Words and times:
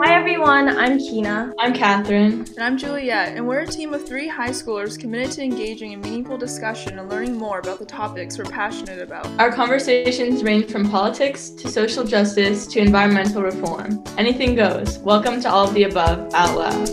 Hi 0.00 0.14
everyone, 0.14 0.70
I'm 0.70 0.98
Kina. 0.98 1.52
I'm 1.58 1.74
Catherine. 1.74 2.46
And 2.56 2.60
I'm 2.60 2.78
Juliet, 2.78 3.36
and 3.36 3.46
we're 3.46 3.60
a 3.60 3.66
team 3.66 3.92
of 3.92 4.06
three 4.06 4.26
high 4.26 4.50
schoolers 4.50 4.98
committed 4.98 5.32
to 5.32 5.42
engaging 5.42 5.92
in 5.92 6.00
meaningful 6.00 6.38
discussion 6.38 6.98
and 6.98 7.10
learning 7.10 7.36
more 7.36 7.58
about 7.58 7.78
the 7.78 7.84
topics 7.84 8.38
we're 8.38 8.44
passionate 8.44 9.02
about. 9.02 9.26
Our 9.38 9.52
conversations 9.52 10.42
range 10.42 10.72
from 10.72 10.90
politics 10.90 11.50
to 11.50 11.68
social 11.68 12.04
justice 12.04 12.66
to 12.68 12.80
environmental 12.80 13.42
reform. 13.42 14.02
Anything 14.16 14.54
goes. 14.54 14.98
Welcome 14.98 15.42
to 15.42 15.50
all 15.50 15.68
of 15.68 15.74
the 15.74 15.84
above 15.84 16.32
out 16.32 16.56
loud. 16.56 16.88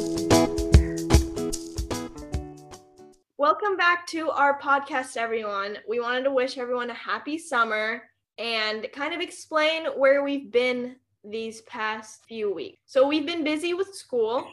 Welcome 3.37 3.77
back 3.77 4.05
to 4.07 4.29
our 4.31 4.59
podcast, 4.59 5.15
everyone. 5.15 5.77
We 5.87 6.01
wanted 6.01 6.23
to 6.23 6.31
wish 6.31 6.57
everyone 6.57 6.89
a 6.89 6.95
happy 6.95 7.37
summer 7.37 8.03
and 8.37 8.87
kind 8.93 9.13
of 9.13 9.21
explain 9.21 9.85
where 9.95 10.21
we've 10.21 10.51
been 10.51 10.97
these 11.23 11.61
past 11.61 12.23
few 12.27 12.53
weeks. 12.53 12.79
So 12.85 13.07
we've 13.07 13.25
been 13.25 13.43
busy 13.43 13.73
with 13.73 13.93
school. 13.93 14.47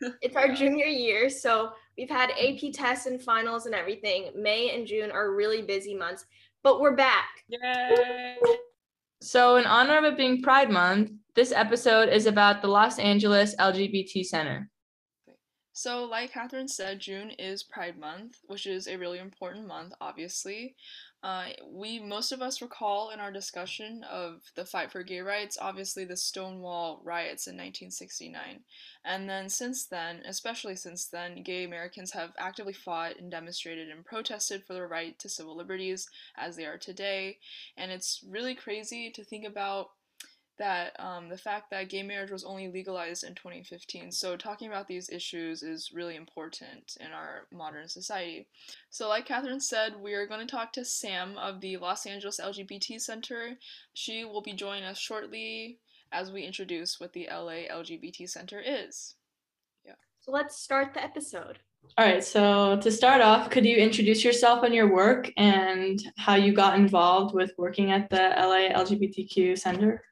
it's 0.22 0.36
our 0.36 0.54
junior 0.54 0.86
year, 0.86 1.28
so 1.28 1.72
we've 1.96 2.10
had 2.10 2.30
AP 2.30 2.72
tests 2.72 3.06
and 3.06 3.20
finals 3.20 3.66
and 3.66 3.74
everything. 3.74 4.30
May 4.36 4.74
and 4.74 4.86
June 4.86 5.10
are 5.10 5.34
really 5.34 5.62
busy 5.62 5.94
months, 5.94 6.26
but 6.62 6.80
we're 6.80 6.96
back. 6.96 7.44
Yay! 7.48 8.36
So, 9.20 9.56
in 9.56 9.64
honor 9.64 9.98
of 9.98 10.04
it 10.04 10.16
being 10.16 10.42
Pride 10.42 10.70
Month, 10.70 11.10
this 11.34 11.50
episode 11.52 12.08
is 12.08 12.26
about 12.26 12.62
the 12.62 12.68
Los 12.68 12.98
Angeles 12.98 13.56
LGBT 13.56 14.24
Center. 14.24 14.70
So, 15.72 16.04
like 16.04 16.32
Catherine 16.32 16.66
said, 16.66 16.98
June 16.98 17.30
is 17.30 17.62
Pride 17.62 17.98
Month, 17.98 18.38
which 18.46 18.66
is 18.66 18.88
a 18.88 18.96
really 18.96 19.18
important 19.20 19.66
month, 19.66 19.92
obviously. 20.00 20.74
Uh, 21.20 21.48
we 21.68 21.98
most 21.98 22.30
of 22.30 22.40
us 22.40 22.62
recall 22.62 23.10
in 23.10 23.18
our 23.18 23.32
discussion 23.32 24.04
of 24.08 24.40
the 24.54 24.64
fight 24.64 24.92
for 24.92 25.02
gay 25.02 25.20
rights, 25.20 25.58
obviously 25.60 26.04
the 26.04 26.16
Stonewall 26.16 27.00
riots 27.04 27.48
in 27.48 27.54
1969, 27.54 28.60
and 29.04 29.28
then 29.28 29.48
since 29.48 29.84
then, 29.86 30.22
especially 30.26 30.76
since 30.76 31.08
then, 31.08 31.42
gay 31.42 31.64
Americans 31.64 32.12
have 32.12 32.30
actively 32.38 32.72
fought 32.72 33.18
and 33.18 33.32
demonstrated 33.32 33.88
and 33.88 34.04
protested 34.04 34.64
for 34.64 34.74
their 34.74 34.86
right 34.86 35.18
to 35.18 35.28
civil 35.28 35.56
liberties 35.56 36.08
as 36.36 36.54
they 36.54 36.66
are 36.66 36.78
today, 36.78 37.38
and 37.76 37.90
it's 37.90 38.24
really 38.28 38.54
crazy 38.54 39.10
to 39.10 39.24
think 39.24 39.44
about 39.44 39.90
that 40.58 40.98
um, 40.98 41.28
the 41.28 41.38
fact 41.38 41.70
that 41.70 41.88
gay 41.88 42.02
marriage 42.02 42.30
was 42.30 42.44
only 42.44 42.68
legalized 42.68 43.24
in 43.24 43.34
2015. 43.34 44.12
So, 44.12 44.36
talking 44.36 44.68
about 44.68 44.88
these 44.88 45.08
issues 45.10 45.62
is 45.62 45.92
really 45.92 46.16
important 46.16 46.96
in 47.00 47.12
our 47.12 47.46
modern 47.52 47.88
society. 47.88 48.48
So, 48.90 49.08
like 49.08 49.26
Catherine 49.26 49.60
said, 49.60 49.94
we 50.00 50.14
are 50.14 50.26
going 50.26 50.46
to 50.46 50.50
talk 50.50 50.72
to 50.74 50.84
Sam 50.84 51.38
of 51.38 51.60
the 51.60 51.76
Los 51.76 52.06
Angeles 52.06 52.40
LGBT 52.42 53.00
Center. 53.00 53.56
She 53.94 54.24
will 54.24 54.42
be 54.42 54.52
joining 54.52 54.84
us 54.84 54.98
shortly 54.98 55.78
as 56.12 56.32
we 56.32 56.42
introduce 56.42 56.98
what 56.98 57.12
the 57.12 57.28
LA 57.30 57.68
LGBT 57.70 58.28
Center 58.28 58.60
is. 58.64 59.14
Yeah. 59.84 59.94
So, 60.20 60.32
let's 60.32 60.60
start 60.60 60.94
the 60.94 61.02
episode. 61.02 61.58
All 61.96 62.04
right, 62.04 62.22
so 62.22 62.78
to 62.80 62.90
start 62.90 63.22
off, 63.22 63.50
could 63.50 63.64
you 63.64 63.76
introduce 63.76 64.22
yourself 64.22 64.62
and 64.62 64.74
your 64.74 64.92
work 64.92 65.30
and 65.36 66.00
how 66.16 66.34
you 66.34 66.52
got 66.52 66.78
involved 66.78 67.34
with 67.34 67.52
working 67.56 67.92
at 67.92 68.10
the 68.10 68.34
LA 68.36 68.68
LGBTQ 68.76 69.58
Center? 69.58 70.02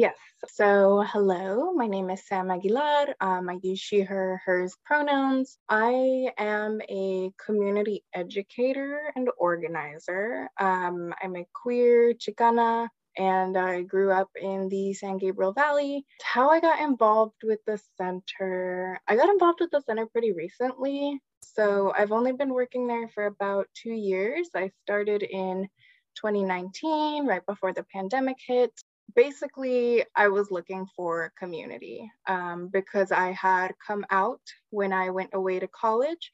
Yes. 0.00 0.16
So, 0.48 1.04
hello, 1.06 1.74
my 1.74 1.86
name 1.86 2.08
is 2.08 2.26
Sam 2.26 2.50
Aguilar. 2.50 3.14
Um, 3.20 3.50
I 3.50 3.58
use 3.62 3.80
she, 3.80 4.00
her, 4.00 4.40
hers 4.46 4.74
pronouns. 4.82 5.58
I 5.68 6.32
am 6.38 6.80
a 6.88 7.30
community 7.36 8.02
educator 8.14 9.12
and 9.14 9.28
organizer. 9.36 10.48
Um, 10.58 11.12
I'm 11.22 11.36
a 11.36 11.44
queer 11.52 12.14
Chicana 12.14 12.88
and 13.18 13.58
I 13.58 13.82
grew 13.82 14.10
up 14.10 14.30
in 14.40 14.70
the 14.70 14.94
San 14.94 15.18
Gabriel 15.18 15.52
Valley. 15.52 16.06
How 16.22 16.48
I 16.48 16.60
got 16.60 16.80
involved 16.80 17.42
with 17.44 17.60
the 17.66 17.78
center, 17.98 18.98
I 19.06 19.16
got 19.16 19.28
involved 19.28 19.60
with 19.60 19.70
the 19.70 19.82
center 19.82 20.06
pretty 20.06 20.32
recently. 20.32 21.20
So, 21.42 21.92
I've 21.94 22.12
only 22.12 22.32
been 22.32 22.54
working 22.54 22.86
there 22.86 23.08
for 23.08 23.26
about 23.26 23.66
two 23.74 23.92
years. 23.92 24.48
I 24.56 24.70
started 24.82 25.22
in 25.22 25.68
2019, 26.14 27.26
right 27.26 27.44
before 27.44 27.74
the 27.74 27.84
pandemic 27.92 28.38
hit 28.46 28.72
basically, 29.14 30.04
I 30.16 30.28
was 30.28 30.50
looking 30.50 30.86
for 30.96 31.32
community 31.38 32.10
um, 32.26 32.68
because 32.72 33.12
I 33.12 33.32
had 33.32 33.72
come 33.84 34.04
out 34.10 34.40
when 34.70 34.92
I 34.92 35.10
went 35.10 35.30
away 35.32 35.58
to 35.58 35.68
college. 35.68 36.30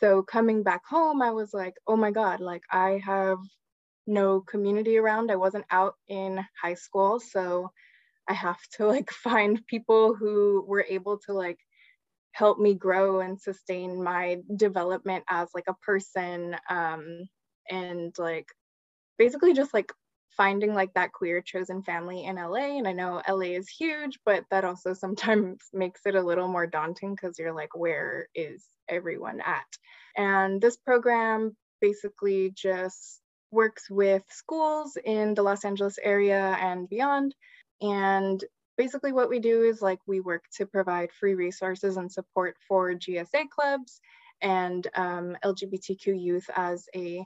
So 0.00 0.22
coming 0.22 0.62
back 0.62 0.82
home, 0.88 1.22
I 1.22 1.30
was 1.32 1.52
like, 1.52 1.74
oh 1.86 1.96
my 1.96 2.10
God, 2.10 2.40
like 2.40 2.62
I 2.70 3.00
have 3.04 3.38
no 4.06 4.40
community 4.40 4.96
around. 4.96 5.30
I 5.30 5.36
wasn't 5.36 5.66
out 5.70 5.94
in 6.08 6.44
high 6.60 6.74
school. 6.74 7.20
So 7.20 7.70
I 8.28 8.34
have 8.34 8.60
to 8.76 8.86
like 8.86 9.10
find 9.24 9.66
people 9.66 10.14
who 10.14 10.64
were 10.66 10.86
able 10.88 11.18
to 11.26 11.32
like 11.32 11.58
help 12.32 12.58
me 12.58 12.74
grow 12.74 13.20
and 13.20 13.40
sustain 13.40 14.02
my 14.02 14.38
development 14.56 15.24
as 15.28 15.48
like 15.54 15.64
a 15.68 15.74
person 15.74 16.56
um, 16.70 17.28
and 17.68 18.14
like 18.18 18.46
basically 19.18 19.52
just 19.52 19.74
like 19.74 19.92
finding 20.38 20.72
like 20.72 20.94
that 20.94 21.12
queer 21.12 21.42
chosen 21.42 21.82
family 21.82 22.24
in 22.24 22.36
LA. 22.36 22.78
And 22.78 22.88
I 22.88 22.92
know 22.92 23.20
LA 23.28 23.56
is 23.58 23.68
huge, 23.68 24.18
but 24.24 24.44
that 24.50 24.64
also 24.64 24.94
sometimes 24.94 25.58
makes 25.74 26.00
it 26.06 26.14
a 26.14 26.22
little 26.22 26.48
more 26.48 26.66
daunting 26.66 27.14
because 27.14 27.38
you're 27.38 27.54
like, 27.54 27.76
where 27.76 28.28
is 28.34 28.64
everyone 28.88 29.42
at? 29.42 29.66
And 30.16 30.62
this 30.62 30.78
program 30.78 31.54
basically 31.82 32.52
just 32.56 33.20
works 33.50 33.90
with 33.90 34.22
schools 34.30 34.96
in 35.04 35.34
the 35.34 35.42
Los 35.42 35.64
Angeles 35.64 35.98
area 36.02 36.56
and 36.60 36.88
beyond. 36.88 37.34
And 37.82 38.42
basically, 38.76 39.12
what 39.12 39.28
we 39.28 39.40
do 39.40 39.64
is 39.64 39.82
like 39.82 40.00
we 40.06 40.20
work 40.20 40.44
to 40.56 40.66
provide 40.66 41.12
free 41.12 41.34
resources 41.34 41.96
and 41.96 42.10
support 42.10 42.56
for 42.66 42.94
GSA 42.94 43.50
clubs 43.50 44.00
and 44.40 44.86
um, 44.94 45.36
LGBTQ 45.44 46.20
youth 46.20 46.48
as 46.54 46.86
a 46.94 47.24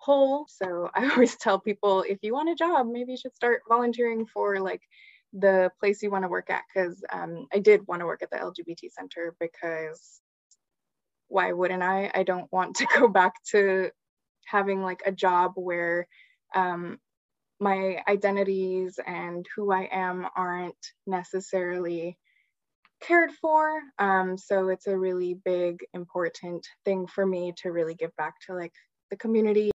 whole. 0.00 0.46
So 0.48 0.90
I 0.94 1.10
always 1.10 1.36
tell 1.36 1.58
people 1.60 2.02
if 2.02 2.18
you 2.22 2.32
want 2.32 2.50
a 2.50 2.54
job, 2.54 2.86
maybe 2.90 3.12
you 3.12 3.18
should 3.18 3.34
start 3.34 3.62
volunteering 3.68 4.26
for 4.26 4.60
like 4.60 4.82
the 5.32 5.70
place 5.78 6.02
you 6.02 6.10
want 6.10 6.24
to 6.24 6.28
work 6.28 6.50
at. 6.50 6.62
Because 6.72 7.02
um, 7.12 7.46
I 7.52 7.58
did 7.58 7.86
want 7.86 8.00
to 8.00 8.06
work 8.06 8.22
at 8.22 8.30
the 8.30 8.38
LGBT 8.38 8.90
Center 8.90 9.34
because 9.38 10.20
why 11.28 11.52
wouldn't 11.52 11.82
I? 11.82 12.10
I 12.14 12.24
don't 12.24 12.50
want 12.52 12.76
to 12.76 12.86
go 12.98 13.08
back 13.08 13.34
to 13.52 13.90
having 14.46 14.82
like 14.82 15.02
a 15.06 15.12
job 15.12 15.52
where 15.54 16.08
um, 16.54 16.98
my 17.60 18.02
identities 18.08 18.98
and 19.06 19.46
who 19.54 19.70
I 19.70 19.88
am 19.92 20.26
aren't 20.34 20.74
necessarily 21.06 22.18
cared 23.00 23.30
for. 23.40 23.80
Um, 23.98 24.36
so 24.36 24.68
it's 24.68 24.86
a 24.86 24.98
really 24.98 25.34
big, 25.44 25.78
important 25.94 26.66
thing 26.84 27.06
for 27.06 27.24
me 27.24 27.54
to 27.62 27.70
really 27.70 27.94
give 27.94 28.14
back 28.16 28.34
to 28.46 28.54
like 28.54 28.72
the 29.10 29.16
community 29.16 29.70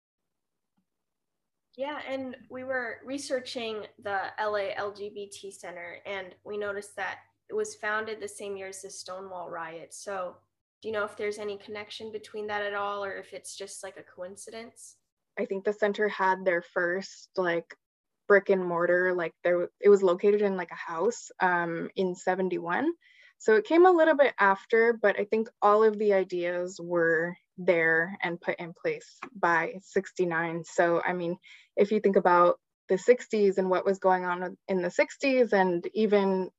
yeah, 1.81 1.97
and 2.07 2.37
we 2.47 2.63
were 2.63 2.97
researching 3.03 3.87
the 4.03 4.19
LA 4.39 4.69
LGBT 4.79 5.51
Center, 5.51 5.97
and 6.05 6.27
we 6.43 6.55
noticed 6.55 6.95
that 6.95 7.17
it 7.49 7.55
was 7.55 7.73
founded 7.73 8.21
the 8.21 8.27
same 8.27 8.55
year 8.55 8.67
as 8.67 8.83
the 8.83 8.89
Stonewall 8.91 9.49
riot. 9.49 9.91
So, 9.91 10.35
do 10.83 10.87
you 10.87 10.93
know 10.93 11.05
if 11.05 11.17
there's 11.17 11.39
any 11.39 11.57
connection 11.57 12.11
between 12.11 12.45
that 12.47 12.61
at 12.61 12.75
all, 12.75 13.03
or 13.03 13.13
if 13.13 13.33
it's 13.33 13.57
just 13.57 13.81
like 13.81 13.97
a 13.97 14.03
coincidence? 14.03 14.97
I 15.39 15.45
think 15.45 15.63
the 15.63 15.73
center 15.73 16.07
had 16.07 16.45
their 16.45 16.61
first 16.61 17.29
like 17.35 17.75
brick 18.27 18.51
and 18.51 18.63
mortar, 18.63 19.15
like 19.15 19.33
there 19.43 19.67
it 19.79 19.89
was 19.89 20.03
located 20.03 20.43
in 20.43 20.57
like 20.57 20.69
a 20.69 20.91
house 20.91 21.31
um, 21.39 21.89
in 21.95 22.13
71. 22.13 22.93
So 23.39 23.55
it 23.55 23.65
came 23.65 23.87
a 23.87 23.91
little 23.91 24.15
bit 24.15 24.35
after, 24.39 24.93
but 24.93 25.19
I 25.19 25.23
think 25.23 25.49
all 25.63 25.83
of 25.83 25.97
the 25.97 26.13
ideas 26.13 26.79
were 26.79 27.35
there 27.57 28.17
and 28.21 28.41
put 28.41 28.59
in 28.59 28.73
place 28.73 29.17
by 29.35 29.73
69. 29.83 30.63
So, 30.65 31.01
I 31.05 31.13
mean, 31.13 31.37
if 31.75 31.91
you 31.91 31.99
think 31.99 32.15
about 32.15 32.59
the 32.89 32.95
60s 32.95 33.57
and 33.57 33.69
what 33.69 33.85
was 33.85 33.99
going 33.99 34.25
on 34.25 34.57
in 34.67 34.81
the 34.81 34.89
60s 34.89 35.53
and 35.53 35.87
even 35.93 36.49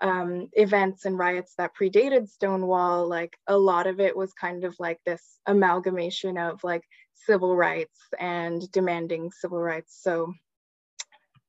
um, 0.00 0.48
events 0.52 1.04
and 1.04 1.18
riots 1.18 1.54
that 1.58 1.72
predated 1.78 2.28
Stonewall, 2.28 3.08
like 3.08 3.36
a 3.46 3.58
lot 3.58 3.86
of 3.86 4.00
it 4.00 4.16
was 4.16 4.32
kind 4.32 4.64
of 4.64 4.74
like 4.78 4.98
this 5.04 5.40
amalgamation 5.46 6.38
of 6.38 6.62
like 6.62 6.84
civil 7.14 7.56
rights 7.56 7.98
and 8.18 8.70
demanding 8.70 9.30
civil 9.30 9.60
rights. 9.60 9.98
So 10.00 10.32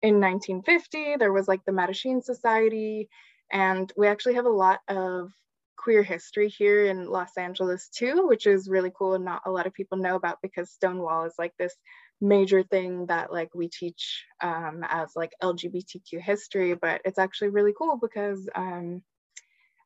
in 0.01 0.19
1950, 0.19 1.17
there 1.17 1.33
was 1.33 1.47
like 1.47 1.63
the 1.65 1.71
Mattachine 1.71 2.23
Society, 2.23 3.09
and 3.51 3.91
we 3.97 4.07
actually 4.07 4.35
have 4.35 4.45
a 4.45 4.49
lot 4.49 4.79
of 4.87 5.31
queer 5.81 6.03
history 6.03 6.49
here 6.49 6.85
in 6.85 7.07
Los 7.07 7.37
Angeles 7.37 7.87
too, 7.89 8.27
which 8.27 8.45
is 8.45 8.69
really 8.69 8.91
cool 8.93 9.13
and 9.13 9.23
not 9.23 9.43
a 9.45 9.51
lot 9.51 9.65
of 9.65 9.73
people 9.73 9.97
know 9.97 10.15
about 10.15 10.41
because 10.41 10.69
Stonewall 10.69 11.23
is 11.23 11.35
like 11.39 11.53
this 11.57 11.73
major 12.19 12.63
thing 12.63 13.05
that 13.05 13.31
like 13.31 13.55
we 13.55 13.69
teach 13.69 14.25
um, 14.41 14.83
as 14.87 15.11
like 15.15 15.31
LGBTQ 15.41 16.19
history, 16.21 16.73
but 16.75 17.01
it's 17.05 17.17
actually 17.17 17.49
really 17.49 17.73
cool 17.77 17.97
because 17.97 18.49
um, 18.55 19.01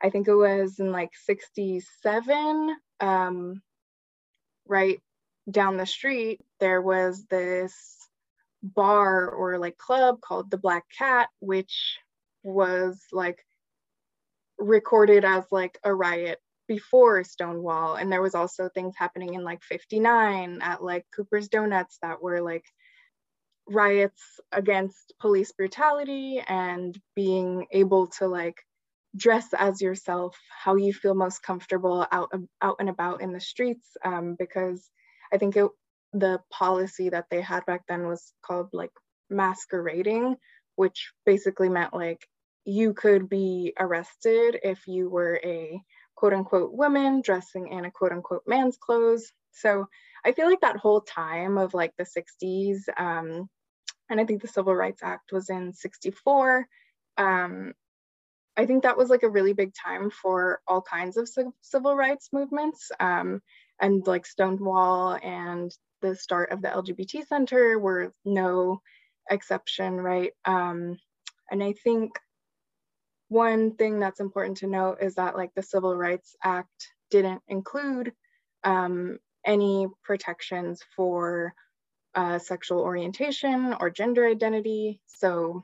I 0.02 0.10
think 0.10 0.28
it 0.28 0.36
was 0.36 0.80
in 0.80 0.92
like 0.92 1.12
67, 1.26 2.76
um, 3.00 3.62
right 4.68 5.00
down 5.50 5.78
the 5.78 5.86
street, 5.86 6.42
there 6.60 6.82
was 6.82 7.26
this 7.26 7.98
bar 8.64 9.30
or 9.30 9.60
like 9.60 9.78
club 9.78 10.22
called 10.22 10.50
the 10.50 10.58
Black 10.58 10.86
Cat, 10.98 11.30
which 11.40 12.00
was 12.42 13.00
like 13.12 13.46
recorded 14.64 15.26
as 15.26 15.44
like 15.52 15.78
a 15.84 15.94
riot 15.94 16.40
before 16.68 17.24
Stonewall. 17.24 17.96
And 17.96 18.12
there 18.12 18.22
was 18.22 18.36
also 18.36 18.70
things 18.70 18.96
happening 18.98 19.34
in 19.34 19.44
like 19.44 19.62
59 19.64 20.60
at 20.62 20.84
like 20.84 21.06
Cooper's 21.16 21.50
Donuts 21.50 21.98
that 22.02 22.22
were 22.22 22.42
like 22.42 22.66
riots 23.68 24.22
against 24.52 25.14
police 25.20 25.52
brutality 25.52 26.42
and 26.46 26.98
being 27.16 27.68
able 27.72 28.08
to 28.08 28.28
like 28.28 28.58
dress 29.16 29.48
as 29.58 29.82
yourself, 29.82 30.38
how 30.64 30.76
you 30.76 30.94
feel 30.94 31.14
most 31.14 31.44
comfortable 31.44 32.06
out, 32.12 32.32
out 32.62 32.78
and 32.80 32.90
about 32.90 33.22
in 33.22 33.34
the 33.34 33.40
streets. 33.40 33.88
Um, 34.04 34.36
because 34.38 34.90
I 35.32 35.38
think 35.38 35.56
it, 35.56 35.70
the 36.14 36.40
policy 36.52 37.10
that 37.10 37.26
they 37.30 37.42
had 37.42 37.66
back 37.66 37.84
then 37.88 38.08
was 38.08 38.34
called 38.46 38.70
like 38.74 38.92
masquerading, 39.30 40.36
which 40.76 41.12
basically 41.26 41.70
meant 41.70 41.94
like 41.94 42.28
you 42.66 42.94
could 42.94 43.30
be 43.30 43.74
arrested 43.80 44.60
if 44.64 44.88
you 44.88 45.10
were 45.10 45.40
a 45.44 45.82
quote 46.16 46.34
unquote 46.34 46.74
woman 46.74 47.22
dressing 47.22 47.68
in 47.68 47.86
a 47.86 47.92
quote 47.92 48.12
unquote 48.12 48.44
man's 48.48 48.78
clothes. 48.78 49.32
So 49.52 49.88
I 50.26 50.32
feel 50.32 50.50
like 50.50 50.62
that 50.62 50.78
whole 50.78 51.02
time 51.02 51.58
of 51.58 51.74
like 51.74 51.94
the 51.98 52.06
60s, 52.06 52.82
um, 52.98 53.50
and 54.10 54.20
I 54.20 54.26
think 54.26 54.42
the 54.42 54.48
Civil 54.48 54.76
Rights 54.76 55.02
Act 55.04 55.32
was 55.32 55.50
in 55.50 55.74
64. 55.74 56.68
Um, 57.18 57.74
I 58.56 58.66
think 58.66 58.84
that 58.84 58.98
was 58.98 59.10
like 59.10 59.24
a 59.24 59.30
really 59.30 59.54
big 59.54 59.74
time 59.74 60.12
for 60.12 60.62
all 60.68 60.82
kinds 60.82 61.18
of 61.18 61.30
civil 61.62 61.96
rights 61.96 62.30
movements. 62.32 62.92
Um, 63.00 63.42
and 63.82 64.06
like 64.06 64.26
Stonewall 64.26 65.18
and 65.22 65.76
the 66.02 66.16
start 66.16 66.52
of 66.52 66.62
the 66.62 66.68
LGBT 66.68 67.26
Center 67.28 67.80
were 67.80 68.14
no 68.24 68.82
exception, 69.30 69.96
right? 69.96 70.34
Um, 70.46 70.98
and 71.50 71.64
I 71.64 71.74
think 71.74 72.12
one 73.30 73.76
thing 73.76 74.00
that's 74.00 74.20
important 74.20 74.58
to 74.58 74.68
note 74.68 74.98
is 75.02 75.16
that 75.16 75.36
like 75.36 75.52
the 75.56 75.64
Civil 75.64 75.96
Rights 75.96 76.36
Act 76.44 76.92
didn't 77.10 77.42
include 77.48 78.14
um, 78.64 79.18
any 79.46 79.88
protections 80.04 80.82
for 80.96 81.54
uh, 82.16 82.38
sexual 82.40 82.80
orientation 82.80 83.76
or 83.80 83.90
gender 83.90 84.28
identity. 84.28 85.00
So 85.08 85.64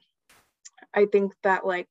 I 0.93 1.05
think 1.05 1.33
that 1.43 1.65
like 1.65 1.87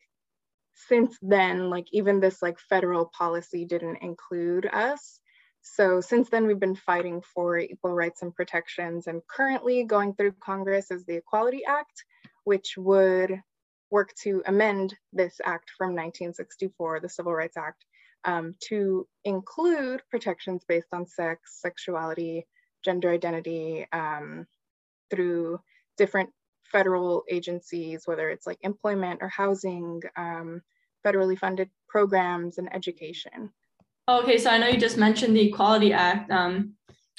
since 0.88 1.16
then, 1.22 1.70
like 1.70 1.86
even 1.92 2.20
this 2.20 2.42
like 2.42 2.58
federal 2.58 3.06
policy 3.06 3.64
didn't 3.64 4.02
include 4.02 4.66
us. 4.66 5.20
So 5.62 6.00
since 6.00 6.28
then, 6.28 6.46
we've 6.46 6.60
been 6.60 6.76
fighting 6.76 7.22
for 7.34 7.58
equal 7.58 7.92
rights 7.92 8.22
and 8.22 8.34
protections. 8.34 9.06
And 9.06 9.22
currently 9.26 9.84
going 9.84 10.14
through 10.14 10.32
Congress 10.40 10.90
is 10.90 11.04
the 11.04 11.16
Equality 11.16 11.64
Act, 11.66 12.04
which 12.44 12.74
would 12.76 13.40
work 13.90 14.14
to 14.22 14.42
amend 14.46 14.94
this 15.12 15.40
act 15.44 15.70
from 15.76 15.88
1964, 15.88 17.00
the 17.00 17.08
Civil 17.08 17.34
Rights 17.34 17.56
Act, 17.56 17.84
um, 18.24 18.54
to 18.68 19.06
include 19.24 20.02
protections 20.10 20.64
based 20.68 20.88
on 20.92 21.06
sex, 21.06 21.60
sexuality, 21.60 22.46
gender 22.84 23.10
identity 23.10 23.86
um, 23.92 24.46
through 25.10 25.60
different 25.96 26.30
federal 26.70 27.24
agencies, 27.30 28.02
whether 28.06 28.28
it's 28.28 28.46
like 28.46 28.58
employment 28.62 29.20
or 29.22 29.28
housing, 29.28 30.00
um, 30.16 30.60
federally 31.04 31.38
funded 31.38 31.70
programs 31.88 32.58
and 32.58 32.72
education. 32.74 33.50
Okay, 34.08 34.38
so 34.38 34.50
I 34.50 34.58
know 34.58 34.68
you 34.68 34.78
just 34.78 34.96
mentioned 34.96 35.36
the 35.36 35.48
Equality 35.48 35.92
Act. 35.92 36.30
Um, 36.30 36.74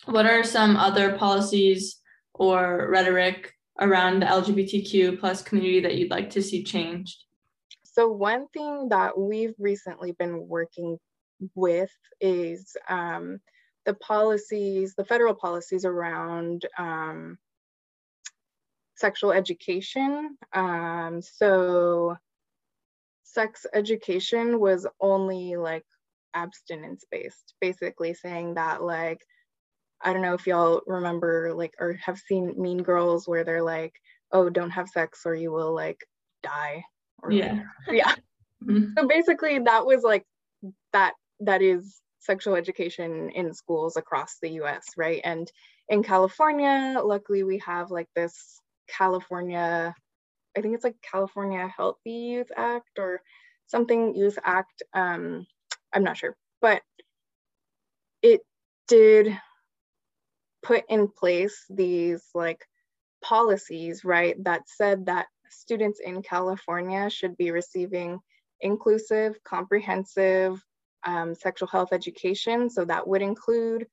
what 0.05 0.25
are 0.25 0.43
some 0.43 0.77
other 0.77 1.13
policies 1.17 1.99
or 2.33 2.87
rhetoric 2.89 3.53
around 3.79 4.21
the 4.21 4.25
LGBTQ 4.25 5.19
plus 5.19 5.41
community 5.41 5.79
that 5.81 5.95
you'd 5.95 6.11
like 6.11 6.29
to 6.31 6.41
see 6.41 6.63
changed? 6.63 7.23
So 7.83 8.09
one 8.09 8.47
thing 8.49 8.89
that 8.89 9.17
we've 9.17 9.55
recently 9.59 10.13
been 10.13 10.47
working 10.47 10.97
with 11.55 11.91
is 12.21 12.75
um, 12.87 13.39
the 13.85 13.93
policies, 13.95 14.95
the 14.95 15.05
federal 15.05 15.33
policies 15.33 15.85
around 15.85 16.65
um, 16.77 17.37
sexual 18.95 19.31
education. 19.31 20.37
Um, 20.53 21.21
so 21.21 22.17
sex 23.23 23.65
education 23.73 24.59
was 24.59 24.85
only 24.99 25.55
like 25.55 25.85
abstinence 26.33 27.05
based, 27.09 27.53
basically 27.61 28.13
saying 28.13 28.55
that 28.55 28.83
like 28.83 29.25
I 30.01 30.13
don't 30.13 30.21
know 30.21 30.33
if 30.33 30.47
y'all 30.47 30.81
remember 30.87 31.53
like 31.53 31.73
or 31.79 31.93
have 32.03 32.17
seen 32.17 32.53
Mean 32.57 32.83
Girls 32.83 33.27
where 33.27 33.43
they're 33.43 33.63
like, 33.63 33.93
oh, 34.31 34.49
don't 34.49 34.71
have 34.71 34.89
sex 34.89 35.21
or 35.25 35.35
you 35.35 35.51
will 35.51 35.73
like 35.73 35.99
die. 36.43 36.83
Or, 37.21 37.31
yeah. 37.31 37.63
yeah. 37.89 38.13
Mm-hmm. 38.63 38.93
So 38.97 39.07
basically 39.07 39.59
that 39.59 39.85
was 39.85 40.03
like 40.03 40.25
that 40.93 41.13
that 41.41 41.61
is 41.61 42.01
sexual 42.19 42.55
education 42.55 43.29
in 43.31 43.53
schools 43.53 43.97
across 43.97 44.37
the 44.41 44.49
US, 44.61 44.85
right? 44.97 45.21
And 45.23 45.51
in 45.87 46.03
California, 46.03 46.99
luckily 47.03 47.43
we 47.43 47.59
have 47.59 47.91
like 47.91 48.07
this 48.15 48.61
California, 48.87 49.95
I 50.57 50.61
think 50.61 50.75
it's 50.75 50.83
like 50.83 50.97
California 51.01 51.71
Healthy 51.75 52.11
Youth 52.11 52.51
Act 52.55 52.99
or 52.99 53.21
something 53.67 54.15
Youth 54.15 54.37
Act. 54.43 54.83
Um, 54.93 55.45
I'm 55.93 56.03
not 56.03 56.17
sure, 56.17 56.35
but 56.61 56.81
it 58.21 58.41
did 58.87 59.39
put 60.69 60.83
in 60.87 61.07
place 61.07 61.65
these 61.67 62.23
like 62.35 62.63
policies, 63.23 64.05
right, 64.05 64.35
that 64.43 64.61
said 64.69 65.07
that 65.07 65.25
students 65.49 65.99
in 65.99 66.21
California 66.21 67.09
should 67.09 67.35
be 67.37 67.49
receiving 67.49 68.19
inclusive, 68.61 69.43
comprehensive 69.43 70.63
um, 71.03 71.33
sexual 71.33 71.67
health 71.67 71.89
education. 71.91 72.69
So 72.69 72.85
that 72.85 73.07
would 73.07 73.23
include 73.23 73.87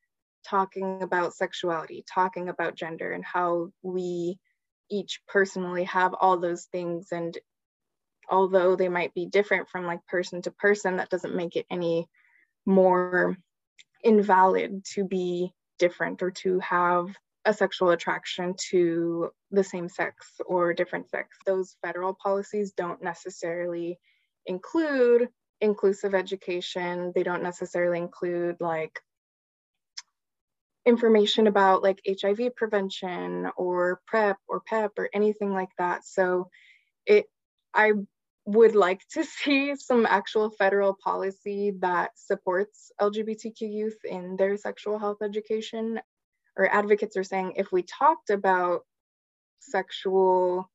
talking 0.45 1.03
about 1.03 1.35
sexuality, 1.35 2.05
talking 2.13 2.51
about 2.51 2.77
gender, 2.77 3.11
and 3.11 3.25
how 3.25 3.71
we 3.83 4.39
each 4.91 5.23
personally 5.27 5.85
have 5.85 6.13
all 6.21 6.37
those 6.37 6.65
things. 6.65 7.09
And 7.11 7.39
although 8.29 8.77
they 8.77 8.91
might 8.91 9.15
be 9.15 9.25
different 9.25 9.71
from 9.71 9.87
like 9.87 10.07
person 10.07 10.43
to 10.43 10.51
person, 10.51 10.99
that 10.99 11.09
doesn't 11.09 11.35
make 11.35 11.57
it 11.57 11.65
any 11.71 12.07
more 12.67 13.35
invalid 14.05 14.85
to 14.93 15.05
be 15.05 15.55
different 15.79 16.23
or 16.23 16.31
to 16.31 16.59
have 16.61 17.09
a 17.45 17.55
sexual 17.55 17.91
attraction 17.91 18.55
to 18.71 19.31
the 19.51 19.63
same 19.63 19.89
sex 19.89 20.41
or 20.47 20.75
different 20.75 21.09
sex. 21.09 21.37
Those 21.47 21.77
federal 21.85 22.15
policies 22.15 22.73
don't 22.73 23.03
necessarily 23.03 23.99
include 24.47 25.29
inclusive 25.61 26.15
education. 26.15 27.13
They 27.15 27.23
don't 27.23 27.43
necessarily 27.43 27.99
include 27.99 28.57
like 28.61 29.01
information 30.85 31.47
about 31.47 31.83
like 31.83 32.01
HIV 32.09 32.55
prevention 32.57 33.51
or 33.57 34.01
PrEP 34.07 34.37
or 34.49 34.61
PEP 34.61 34.93
or 34.99 35.09
anything 35.13 35.53
like 35.53 35.71
that. 35.79 36.05
So 36.05 36.49
it 37.07 37.27
I 37.75 37.93
would 38.47 38.75
like 38.75 39.03
to 39.13 39.25
see 39.43 39.75
some 39.77 40.07
actual 40.07 40.51
federal 40.51 40.95
policy 40.95 41.73
that 41.81 42.11
supports 42.15 42.91
LGBTQ 43.01 43.61
youth 43.61 43.99
in 44.05 44.37
their 44.37 44.57
sexual 44.57 44.99
health 44.99 45.19
education. 45.23 46.01
Or 46.57 46.73
advocates 46.73 47.19
are 47.19 47.25
saying 47.25 47.55
if 47.57 47.71
we 47.71 47.83
talked 47.83 48.31
about 48.31 48.81
sexual 49.61 50.71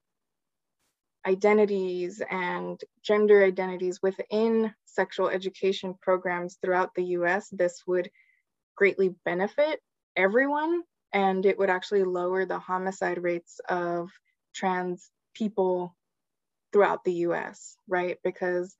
identities 1.25 2.21
and 2.29 2.79
gender 3.03 3.43
identities 3.43 3.99
within 4.01 4.73
sexual 4.85 5.29
education 5.29 5.95
programs 6.01 6.57
throughout 6.61 6.91
the 6.95 7.03
US, 7.17 7.49
this 7.51 7.81
would 7.87 8.11
greatly 8.75 9.15
benefit 9.25 9.79
everyone 10.15 10.81
and 11.13 11.45
it 11.45 11.57
would 11.57 11.69
actually 11.69 12.03
lower 12.03 12.45
the 12.45 12.59
homicide 12.59 13.21
rates 13.21 13.59
of 13.69 14.09
trans 14.53 15.09
people 15.33 15.95
throughout 16.71 17.03
the 17.03 17.13
US, 17.13 17.75
right? 17.87 18.17
Because 18.23 18.75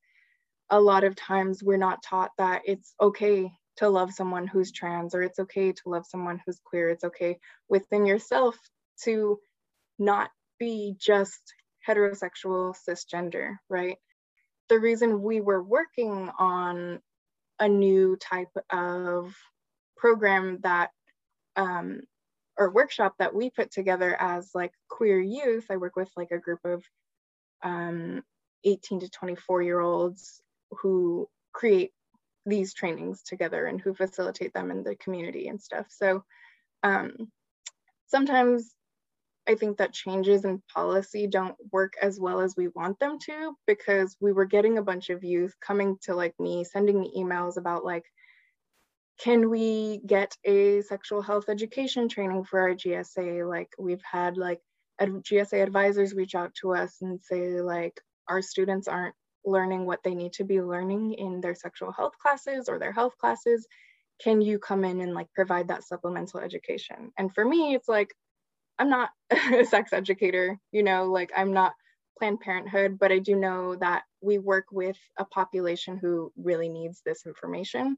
a 0.70 0.80
lot 0.80 1.04
of 1.04 1.16
times 1.16 1.62
we're 1.62 1.78
not 1.78 2.02
taught 2.02 2.32
that 2.38 2.62
it's 2.66 2.94
okay 3.00 3.52
to 3.78 3.90
love 3.90 4.14
someone 4.14 4.48
who's 4.48 4.72
trans 4.72 5.14
or 5.14 5.22
it's 5.22 5.40
okay 5.40 5.72
to 5.72 5.82
love 5.86 6.06
someone 6.06 6.42
who's 6.46 6.60
queer 6.64 6.90
it's 6.90 7.04
okay 7.04 7.38
within 7.70 8.06
yourself 8.06 8.58
to 9.04 9.40
not 10.00 10.30
be 10.60 10.96
just 11.00 11.54
heterosexual 11.88 12.76
cisgender 12.88 13.56
right 13.70 13.98
the 14.70 14.80
reason 14.80 15.22
we 15.22 15.42
were 15.42 15.62
working 15.62 16.30
on 16.38 17.00
a 17.60 17.68
new 17.68 18.16
type 18.18 18.56
of 18.70 19.36
program 19.98 20.60
that 20.64 20.92
um, 21.56 22.02
or 22.58 22.72
workshop 22.72 23.16
that 23.20 23.34
we 23.34 23.50
put 23.50 23.72
together 23.72 24.16
as 24.20 24.52
like 24.54 24.72
queer 24.90 25.20
youth 25.20 25.66
i 25.70 25.78
work 25.78 25.96
with 25.96 26.10
like 26.16 26.32
a 26.32 26.38
group 26.38 26.60
of 26.66 26.84
um, 27.64 28.24
18 28.64 29.02
to 29.02 29.10
24 29.10 29.62
year 29.62 29.80
olds 29.80 30.42
who 30.72 31.28
create 31.54 31.92
these 32.46 32.74
trainings 32.74 33.22
together 33.24 33.66
and 33.66 33.80
who 33.80 33.94
facilitate 33.94 34.54
them 34.54 34.72
in 34.72 34.84
the 34.84 34.96
community 34.96 35.48
and 35.48 35.62
stuff. 35.62 35.86
So 35.90 36.24
um, 36.84 37.32
sometimes 38.08 38.74
I 39.48 39.56
think 39.56 39.78
that 39.78 39.94
changes 39.94 40.46
in 40.46 40.62
policy 40.74 41.28
don't 41.28 41.56
work 41.72 41.94
as 42.02 42.20
well 42.20 42.42
as 42.42 42.56
we 42.56 42.68
want 42.70 43.00
them 43.00 43.18
to 43.26 43.56
because 43.66 44.16
we 44.20 44.32
were 44.32 44.46
getting 44.46 44.78
a 44.78 44.84
bunch 44.84 45.10
of 45.10 45.24
youth 45.24 45.54
coming 45.60 45.98
to 46.04 46.16
like 46.16 46.40
me, 46.40 46.64
sending 46.64 47.00
me 47.00 47.12
emails 47.18 47.58
about 47.58 47.84
like, 47.84 48.06
can 49.20 49.50
we 49.50 50.02
get 50.06 50.36
a 50.46 50.82
sexual 50.82 51.22
health 51.22 51.50
education 51.50 52.08
training 52.08 52.44
for 52.44 52.60
our 52.60 52.74
GSA? 52.74 53.48
Like 53.48 53.70
we've 53.78 54.02
had 54.10 54.38
like 54.38 54.62
GSA 55.10 55.64
advisors 55.64 56.14
reach 56.14 56.36
out 56.36 56.54
to 56.62 56.74
us 56.74 56.98
and 57.02 57.22
say 57.22 57.62
like 57.62 58.00
our 58.28 58.42
students 58.42 58.88
aren't 58.88 59.16
learning 59.46 59.86
what 59.86 60.04
they 60.04 60.14
need 60.14 60.34
to 60.34 60.44
be 60.44 60.62
learning 60.62 61.14
in 61.14 61.42
their 61.42 61.56
sexual 61.56 61.92
health 61.92 62.14
classes 62.22 62.70
or 62.70 62.80
their 62.80 62.92
health 62.92 63.18
classes. 63.18 63.68
Can 64.24 64.42
you 64.42 64.60
come 64.60 64.84
in 64.84 65.02
and 65.02 65.14
like 65.14 65.28
provide 65.34 65.68
that 65.70 65.84
supplemental 65.84 66.40
education? 66.40 67.12
And 67.18 67.34
for 67.34 67.44
me, 67.44 67.74
it's 67.74 67.88
like, 67.88 68.14
I'm 68.78 68.90
not 68.90 69.10
a 69.32 69.66
sex 69.66 69.94
educator, 69.94 70.60
you 70.72 70.84
know, 70.84 71.06
like 71.06 71.32
I'm 71.36 71.54
not 71.54 71.74
Planned 72.18 72.40
Parenthood, 72.40 73.00
but 73.00 73.12
I 73.12 73.18
do 73.18 73.36
know 73.36 73.76
that 73.78 74.04
we 74.22 74.38
work 74.38 74.66
with 74.72 74.98
a 75.18 75.26
population 75.26 75.98
who 75.98 76.32
really 76.38 76.70
needs 76.70 77.02
this 77.04 77.26
information. 77.26 77.98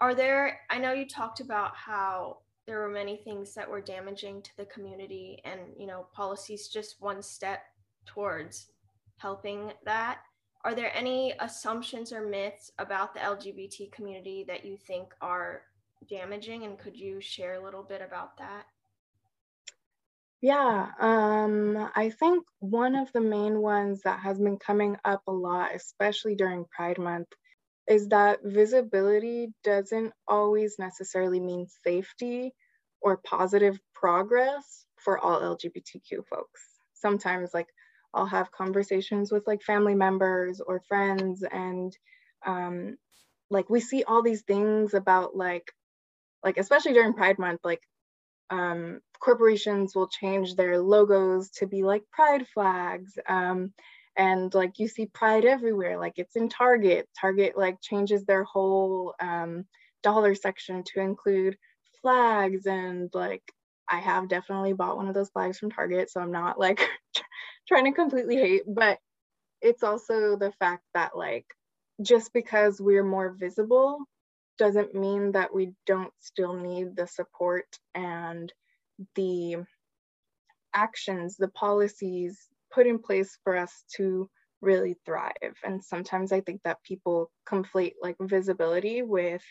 Are 0.00 0.14
there, 0.14 0.60
I 0.70 0.78
know 0.78 0.92
you 0.92 1.06
talked 1.06 1.40
about 1.40 1.76
how 1.76 2.38
there 2.70 2.78
were 2.78 2.88
many 2.88 3.16
things 3.16 3.52
that 3.52 3.68
were 3.68 3.80
damaging 3.80 4.40
to 4.40 4.56
the 4.56 4.64
community 4.66 5.40
and, 5.44 5.58
you 5.76 5.88
know, 5.88 6.06
policies 6.12 6.68
just 6.68 7.00
one 7.00 7.20
step 7.20 7.62
towards 8.06 8.68
helping 9.16 9.72
that. 9.84 10.20
Are 10.64 10.72
there 10.72 10.96
any 10.96 11.34
assumptions 11.40 12.12
or 12.12 12.24
myths 12.24 12.70
about 12.78 13.12
the 13.12 13.18
LGBT 13.18 13.90
community 13.90 14.44
that 14.46 14.64
you 14.64 14.76
think 14.76 15.12
are 15.20 15.62
damaging? 16.08 16.62
And 16.62 16.78
could 16.78 16.96
you 16.96 17.20
share 17.20 17.54
a 17.54 17.64
little 17.64 17.82
bit 17.82 18.02
about 18.02 18.36
that? 18.38 18.66
Yeah, 20.40 20.90
um, 21.00 21.90
I 21.96 22.10
think 22.10 22.44
one 22.60 22.94
of 22.94 23.10
the 23.12 23.20
main 23.20 23.58
ones 23.58 24.02
that 24.02 24.20
has 24.20 24.38
been 24.38 24.58
coming 24.58 24.96
up 25.04 25.22
a 25.26 25.32
lot, 25.32 25.74
especially 25.74 26.36
during 26.36 26.66
Pride 26.66 26.98
Month, 26.98 27.30
is 27.88 28.06
that 28.10 28.44
visibility 28.44 29.52
doesn't 29.64 30.12
always 30.28 30.76
necessarily 30.78 31.40
mean 31.40 31.66
safety 31.82 32.54
or 33.00 33.18
positive 33.18 33.78
progress 33.94 34.86
for 34.96 35.18
all 35.18 35.40
LGBTQ 35.40 36.26
folks. 36.28 36.62
Sometimes, 36.94 37.54
like, 37.54 37.68
I'll 38.12 38.26
have 38.26 38.52
conversations 38.52 39.30
with 39.30 39.46
like 39.46 39.62
family 39.62 39.94
members 39.94 40.60
or 40.60 40.80
friends, 40.88 41.44
and 41.50 41.96
um, 42.44 42.96
like 43.50 43.70
we 43.70 43.80
see 43.80 44.02
all 44.04 44.22
these 44.22 44.42
things 44.42 44.94
about 44.94 45.36
like, 45.36 45.72
like 46.44 46.58
especially 46.58 46.92
during 46.92 47.14
Pride 47.14 47.38
Month, 47.38 47.60
like 47.64 47.82
um, 48.50 49.00
corporations 49.20 49.94
will 49.94 50.08
change 50.08 50.54
their 50.56 50.78
logos 50.78 51.50
to 51.50 51.66
be 51.66 51.82
like 51.82 52.02
pride 52.12 52.46
flags. 52.52 53.12
Um, 53.28 53.72
and 54.16 54.52
like 54.54 54.78
you 54.78 54.88
see 54.88 55.06
pride 55.06 55.44
everywhere, 55.44 55.98
like 55.98 56.14
it's 56.16 56.36
in 56.36 56.48
Target. 56.48 57.08
Target 57.18 57.56
like 57.56 57.80
changes 57.80 58.24
their 58.24 58.44
whole 58.44 59.14
um, 59.20 59.64
dollar 60.02 60.34
section 60.34 60.82
to 60.92 61.00
include 61.00 61.56
flags 62.02 62.66
and 62.66 63.10
like 63.14 63.42
I 63.88 63.98
have 63.98 64.28
definitely 64.28 64.72
bought 64.72 64.96
one 64.96 65.08
of 65.08 65.14
those 65.14 65.30
flags 65.30 65.58
from 65.58 65.70
Target, 65.70 66.10
so 66.10 66.20
I'm 66.20 66.32
not 66.32 66.58
like 66.58 66.80
trying 67.68 67.84
to 67.86 67.92
completely 67.92 68.36
hate, 68.36 68.62
but 68.66 68.98
it's 69.60 69.82
also 69.82 70.36
the 70.36 70.52
fact 70.58 70.84
that 70.94 71.16
like 71.16 71.46
just 72.02 72.32
because 72.32 72.80
we're 72.80 73.04
more 73.04 73.30
visible 73.30 73.98
doesn't 74.58 74.94
mean 74.94 75.32
that 75.32 75.54
we 75.54 75.72
don't 75.86 76.12
still 76.20 76.54
need 76.54 76.94
the 76.96 77.06
support 77.06 77.66
and 77.94 78.52
the 79.16 79.56
actions, 80.74 81.36
the 81.36 81.48
policies 81.48 82.38
put 82.72 82.86
in 82.86 82.98
place 82.98 83.38
for 83.42 83.56
us 83.56 83.84
to 83.96 84.28
really 84.60 84.96
thrive. 85.04 85.32
And 85.64 85.82
sometimes 85.82 86.32
I 86.32 86.40
think 86.40 86.60
that 86.64 86.82
people 86.82 87.30
conflate 87.48 87.94
like 88.02 88.16
visibility 88.20 89.02
with 89.02 89.42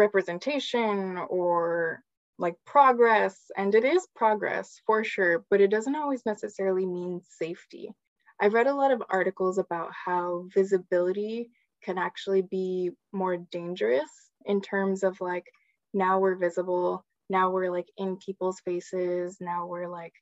representation 0.00 1.18
or 1.28 2.02
like 2.38 2.56
progress. 2.66 3.38
And 3.56 3.74
it 3.74 3.84
is 3.84 4.08
progress 4.16 4.80
for 4.86 5.04
sure, 5.04 5.44
but 5.50 5.60
it 5.60 5.70
doesn't 5.70 5.94
always 5.94 6.26
necessarily 6.26 6.86
mean 6.86 7.20
safety. 7.28 7.94
I've 8.40 8.54
read 8.54 8.66
a 8.66 8.74
lot 8.74 8.90
of 8.90 9.02
articles 9.10 9.58
about 9.58 9.90
how 9.92 10.46
visibility 10.54 11.50
can 11.84 11.98
actually 11.98 12.42
be 12.42 12.90
more 13.12 13.36
dangerous 13.36 14.10
in 14.46 14.60
terms 14.60 15.02
of 15.02 15.20
like 15.20 15.46
now 15.92 16.18
we're 16.18 16.36
visible 16.36 17.04
now 17.28 17.50
we're 17.50 17.70
like 17.70 17.88
in 17.96 18.16
people's 18.16 18.60
faces 18.60 19.36
now 19.40 19.66
we're 19.66 19.88
like 19.88 20.14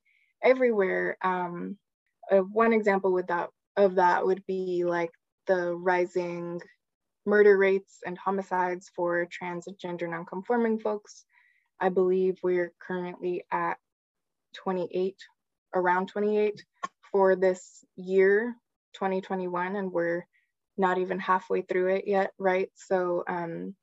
everywhere 0.43 1.17
um 1.23 1.77
uh, 2.31 2.39
one 2.39 2.73
example 2.73 3.13
with 3.13 3.27
that 3.29 3.51
of 3.77 3.97
that 3.97 4.25
would 4.27 4.43
be 4.47 4.85
like 4.85 5.11
the 5.47 5.75
rising 5.75 6.61
murder 7.29 7.57
rates 7.57 7.99
and 8.07 8.17
homicides 8.19 8.91
for 8.95 9.27
trans 9.27 9.67
and 9.67 9.79
gender 9.79 10.09
nonconforming 10.09 10.79
folks 10.79 11.25
i 11.81 11.89
believe 11.89 12.39
we're 12.43 12.73
currently 12.81 13.45
at 13.51 13.77
28 14.55 15.17
around 15.75 16.09
28 16.09 16.65
for 17.13 17.37
this 17.37 17.85
year 17.97 18.57
2021 18.95 19.77
and 19.77 19.93
we're 19.93 20.27
not 20.77 20.99
even 20.99 21.19
halfway 21.19 21.63
through 21.63 21.95
it 21.95 22.05
yet 22.07 22.33
right 22.39 22.71
so 22.75 23.23
um 23.29 23.75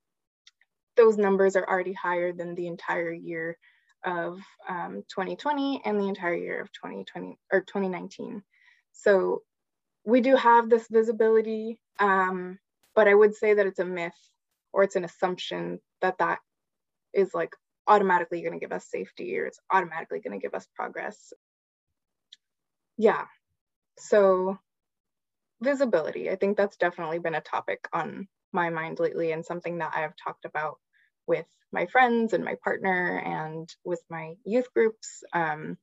those 0.96 1.18
numbers 1.18 1.56
are 1.56 1.68
already 1.68 1.94
higher 1.94 2.32
than 2.32 2.56
the 2.56 2.68
entire 2.68 3.12
year 3.12 3.58
of 4.06 4.40
um, 4.70 5.04
2020 5.10 5.82
and 5.84 6.00
the 6.00 6.08
entire 6.08 6.36
year 6.36 6.62
of 6.62 6.72
2020 6.72 7.38
or 7.52 7.62
2019. 7.62 8.44
So 8.94 9.42
we 10.06 10.22
do 10.22 10.36
have 10.36 10.70
this 10.70 10.88
visibility, 10.90 11.80
um, 12.00 12.60
but 12.96 13.08
I 13.08 13.14
would 13.14 13.36
say 13.36 13.54
that 13.54 13.68
it's 13.68 13.80
a 13.80 13.86
myth 13.86 14.14
or 14.74 14.84
it's 14.84 14.96
an 14.96 15.04
assumption 15.04 15.80
that 16.02 16.18
that 16.20 16.40
is 17.14 17.34
like 17.34 17.56
automatically 17.88 18.42
going 18.42 18.54
to 18.54 18.60
give 18.60 18.72
us 18.72 18.90
safety 18.90 19.38
or 19.38 19.46
it's 19.46 19.60
automatically 19.72 20.20
going 20.20 20.38
to 20.38 20.44
give 20.44 20.56
us 20.56 20.68
progress. 20.76 21.34
Yeah. 22.98 23.26
So 23.98 24.58
visibility, 25.62 26.30
I 26.30 26.36
think 26.36 26.58
that's 26.58 26.78
definitely 26.78 27.20
been 27.20 27.36
a 27.36 27.42
topic 27.42 27.88
on 27.94 28.28
my 28.52 28.70
mind 28.70 29.00
lately 29.00 29.32
and 29.32 29.46
something 29.46 29.78
that 29.80 29.94
I've 29.96 30.16
talked 30.16 30.46
about 30.46 30.78
with 31.28 31.46
my 31.72 31.86
friends 31.88 32.34
and 32.34 32.44
my 32.44 32.56
partner 32.64 33.22
and 33.26 33.70
with 33.84 34.02
my 34.10 34.36
youth 34.46 34.72
groups. 34.74 35.24
Um, 35.34 35.78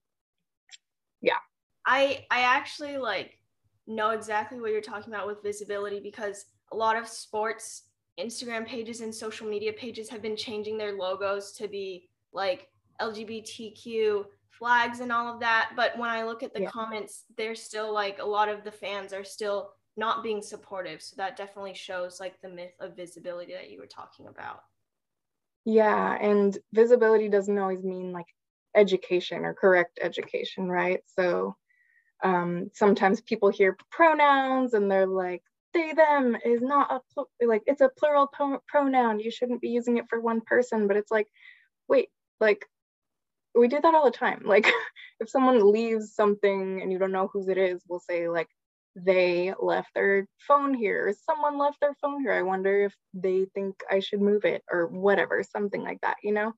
yeah. 1.21 1.39
I 1.87 2.27
I 2.31 2.43
actually 2.43 2.97
like 2.97 3.39
know 3.87 4.11
exactly 4.11 4.61
what 4.61 4.71
you're 4.71 4.81
talking 4.81 5.13
about 5.13 5.27
with 5.27 5.43
visibility 5.43 6.01
because 6.01 6.45
a 6.73 6.77
lot 6.77 6.97
of 6.97 7.07
sports 7.09 7.85
Instagram 8.19 8.67
pages 8.67 9.01
and 9.01 9.15
social 9.15 9.47
media 9.47 9.73
pages 9.73 10.09
have 10.09 10.23
been 10.23 10.37
changing 10.37 10.77
their 10.77 10.93
logos 10.93 11.53
to 11.53 11.69
be 11.69 12.09
like 12.33 12.69
LGBTQ 13.01 14.25
flags 14.51 15.01
and 15.01 15.11
all 15.11 15.33
of 15.33 15.41
that. 15.41 15.73
But 15.77 15.99
when 15.99 16.11
I 16.11 16.25
look 16.25 16.43
at 16.43 16.53
the 16.55 16.63
yeah. 16.63 16.71
comments, 16.71 17.25
there's 17.37 17.63
still 17.63 17.93
like 17.93 18.19
a 18.21 18.25
lot 18.25 18.49
of 18.49 18.65
the 18.65 18.71
fans 18.71 19.13
are 19.13 19.25
still 19.25 19.71
not 19.97 20.23
being 20.23 20.43
supportive. 20.43 21.03
So 21.03 21.15
that 21.17 21.37
definitely 21.37 21.75
shows 21.75 22.21
like 22.21 22.41
the 22.41 22.49
myth 22.49 22.75
of 22.81 22.97
visibility 22.97 23.53
that 23.53 23.71
you 23.71 23.79
were 23.79 23.87
talking 23.87 24.27
about. 24.27 24.61
Yeah, 25.65 26.17
and 26.21 26.57
visibility 26.73 27.29
doesn't 27.29 27.59
always 27.59 27.85
mean 27.85 28.13
like 28.13 28.27
education 28.75 29.45
or 29.45 29.55
correct 29.55 29.99
education, 30.03 30.69
right? 30.69 31.01
So 31.07 31.57
um, 32.23 32.71
sometimes 32.73 33.21
people 33.21 33.49
hear 33.49 33.77
pronouns 33.91 34.75
and 34.75 34.91
they're 34.91 35.07
like, 35.07 35.43
they, 35.73 35.93
them 35.93 36.37
is 36.45 36.63
not 36.63 37.03
a, 37.17 37.47
like, 37.47 37.63
it's 37.67 37.81
a 37.81 37.91
plural 37.99 38.31
pronoun. 38.69 39.21
You 39.21 39.31
shouldn't 39.31 39.61
be 39.61 39.69
using 39.69 39.97
it 39.99 40.07
for 40.09 40.21
one 40.21 40.41
person. 40.41 40.87
But 40.89 40.97
it's 40.97 41.11
like, 41.11 41.29
wait, 41.89 42.09
like, 42.41 42.67
we 43.55 43.69
do 43.69 43.81
that 43.81 43.95
all 43.95 44.05
the 44.05 44.11
time. 44.11 44.43
Like, 44.47 44.71
if 45.21 45.29
someone 45.29 45.73
leaves 45.73 46.15
something 46.15 46.83
and 46.83 46.93
you 46.93 46.99
don't 46.99 47.13
know 47.13 47.29
whose 47.33 47.49
it 47.49 47.59
is, 47.59 47.83
we'll 47.89 48.01
say, 48.01 48.29
like, 48.29 48.49
they 48.95 49.55
left 49.61 49.89
their 49.95 50.27
phone 50.47 50.75
here 50.75 51.09
or 51.09 51.13
someone 51.13 51.59
left 51.59 51.81
their 51.81 51.95
phone 51.95 52.21
here 52.21 52.33
i 52.33 52.43
wonder 52.43 52.85
if 52.85 52.95
they 53.15 53.47
think 53.55 53.75
i 53.91 54.01
should 54.01 54.21
move 54.21 54.45
it 54.45 54.63
or 54.71 54.87
whatever 54.87 55.43
something 55.43 55.83
like 55.83 56.01
that 56.03 56.17
you 56.23 56.33
know 56.33 56.53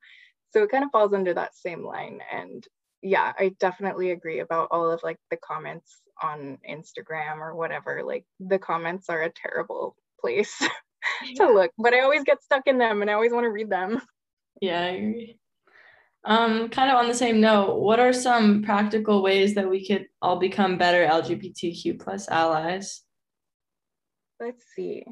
so 0.50 0.62
it 0.62 0.70
kind 0.70 0.84
of 0.84 0.90
falls 0.90 1.12
under 1.12 1.32
that 1.32 1.54
same 1.54 1.84
line 1.84 2.20
and 2.32 2.66
yeah 3.04 3.32
i 3.38 3.54
definitely 3.60 4.10
agree 4.10 4.40
about 4.40 4.68
all 4.70 4.90
of 4.90 5.00
like 5.04 5.18
the 5.30 5.36
comments 5.36 6.00
on 6.22 6.58
instagram 6.68 7.38
or 7.38 7.54
whatever 7.54 8.02
like 8.04 8.24
the 8.40 8.58
comments 8.58 9.08
are 9.08 9.22
a 9.22 9.30
terrible 9.30 9.94
place 10.20 10.60
to 11.36 11.46
look 11.46 11.70
but 11.78 11.92
i 11.92 12.00
always 12.00 12.24
get 12.24 12.42
stuck 12.42 12.66
in 12.66 12.78
them 12.78 13.02
and 13.02 13.10
i 13.10 13.14
always 13.14 13.32
want 13.32 13.44
to 13.44 13.50
read 13.50 13.70
them 13.70 14.00
yeah 14.60 14.80
i 14.80 14.88
agree 14.88 15.38
um, 16.26 16.70
kind 16.70 16.90
of 16.90 16.96
on 16.96 17.06
the 17.06 17.14
same 17.14 17.38
note, 17.38 17.80
what 17.80 18.00
are 18.00 18.12
some 18.12 18.62
practical 18.62 19.22
ways 19.22 19.54
that 19.56 19.68
we 19.68 19.86
could 19.86 20.06
all 20.22 20.38
become 20.38 20.78
better 20.78 21.06
LGBTQ 21.06 22.00
plus 22.00 22.28
allies? 22.28 23.02
Let's 24.40 24.64
see. 24.74 25.04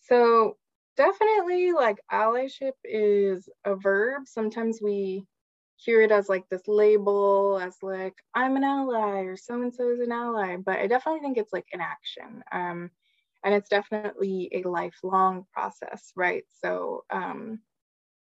So 0.00 0.56
definitely 0.96 1.72
like 1.72 1.98
allyship 2.10 2.72
is 2.82 3.46
a 3.66 3.76
verb. 3.76 4.22
Sometimes 4.24 4.80
we 4.82 5.26
hear 5.84 6.02
it 6.02 6.12
as 6.12 6.28
like 6.28 6.44
this 6.48 6.66
label 6.68 7.58
as 7.62 7.76
like 7.82 8.14
i'm 8.34 8.56
an 8.56 8.64
ally 8.64 9.22
or 9.22 9.36
so 9.36 9.60
and 9.62 9.74
so 9.74 9.90
is 9.90 10.00
an 10.00 10.12
ally 10.12 10.56
but 10.56 10.78
i 10.78 10.86
definitely 10.86 11.20
think 11.20 11.38
it's 11.38 11.52
like 11.52 11.66
an 11.72 11.80
action 11.80 12.42
um, 12.52 12.90
and 13.44 13.54
it's 13.54 13.68
definitely 13.68 14.48
a 14.52 14.68
lifelong 14.68 15.44
process 15.52 16.12
right? 16.16 16.44
So 16.62 17.04
um, 17.10 17.60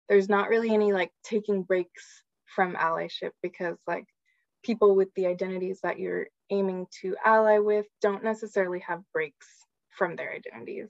there's 0.09 0.29
not 0.29 0.49
really 0.49 0.73
any 0.73 0.93
like 0.93 1.13
taking 1.25 1.63
breaks 1.63 2.23
from 2.47 2.75
allyship 2.75 3.31
because 3.43 3.77
like 3.87 4.07
people 4.63 4.95
with 4.95 5.09
the 5.15 5.27
identities 5.27 5.81
that 5.83 5.99
you're 5.99 6.27
aiming 6.51 6.87
to 7.01 7.17
ally 7.25 7.59
with 7.59 7.87
don't 8.03 8.25
necessarily 8.25 8.81
have 8.81 9.03
breaks 9.13 9.47
from 9.91 10.17
their 10.17 10.33
identities. 10.33 10.89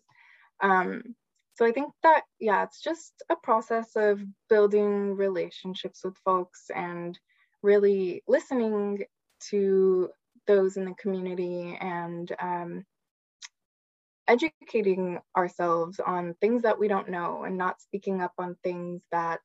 Um, 0.63 1.15
so 1.61 1.67
I 1.67 1.73
think 1.73 1.93
that, 2.03 2.23
yeah, 2.39 2.63
it's 2.63 2.81
just 2.81 3.23
a 3.29 3.37
process 3.37 3.91
of 3.95 4.19
building 4.49 5.15
relationships 5.15 6.01
with 6.03 6.17
folks 6.25 6.71
and 6.75 7.19
really 7.63 8.23
listening 8.27 9.05
to 9.51 10.09
those 10.47 10.79
in 10.79 10.87
the 10.87 10.95
community 10.95 11.77
and 11.79 12.35
um, 12.41 12.87
educating 14.27 15.19
ourselves 15.37 16.01
on 16.01 16.35
things 16.41 16.63
that 16.63 16.79
we 16.79 16.89
don't 16.89 17.11
know 17.11 17.45
and 17.45 17.59
not 17.59 17.83
speaking 17.83 18.23
up 18.23 18.33
on 18.39 18.57
things 18.65 19.03
that 19.13 19.43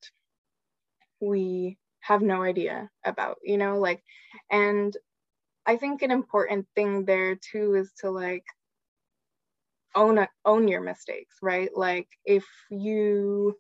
we 1.20 1.78
have 2.00 2.22
no 2.22 2.44
idea 2.44 2.90
about, 3.04 3.40
you 3.44 3.58
know, 3.58 3.78
like, 3.78 4.02
and 4.50 4.96
I 5.66 5.76
think 5.76 6.02
an 6.02 6.12
important 6.12 6.66
thing 6.76 7.04
there 7.04 7.36
too 7.36 7.76
is 7.76 7.92
to 8.00 8.10
like 8.10 8.46
own 9.96 10.26
own 10.46 10.68
your 10.68 10.82
mistakes, 10.82 11.38
right? 11.42 11.70
Like 11.76 12.08
if 12.26 12.46
you 12.70 13.56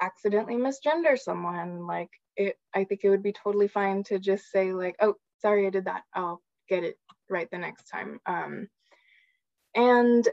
accidentally 0.00 0.56
misgender 0.56 1.18
someone, 1.18 1.86
like 1.86 2.10
it, 2.36 2.56
I 2.74 2.84
think 2.84 3.00
it 3.04 3.10
would 3.10 3.22
be 3.22 3.32
totally 3.32 3.68
fine 3.68 4.02
to 4.04 4.18
just 4.18 4.50
say 4.50 4.72
like, 4.72 4.96
oh, 5.00 5.14
sorry, 5.40 5.66
I 5.66 5.70
did 5.70 5.86
that. 5.86 6.02
I'll 6.14 6.42
get 6.68 6.84
it 6.84 6.96
right 7.28 7.48
the 7.50 7.58
next 7.58 7.84
time. 7.88 8.20
Um, 8.26 8.68
and 9.74 10.26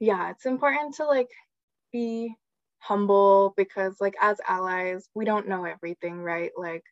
yeah, 0.00 0.30
it's 0.30 0.46
important 0.46 0.94
to 0.96 1.06
like 1.06 1.30
be 1.92 2.34
humble 2.78 3.54
because 3.56 3.96
like 4.00 4.14
as 4.20 4.38
allies, 4.48 5.08
we 5.14 5.24
don't 5.24 5.48
know 5.48 5.64
everything, 5.64 6.18
right? 6.22 6.52
Like 6.56 6.84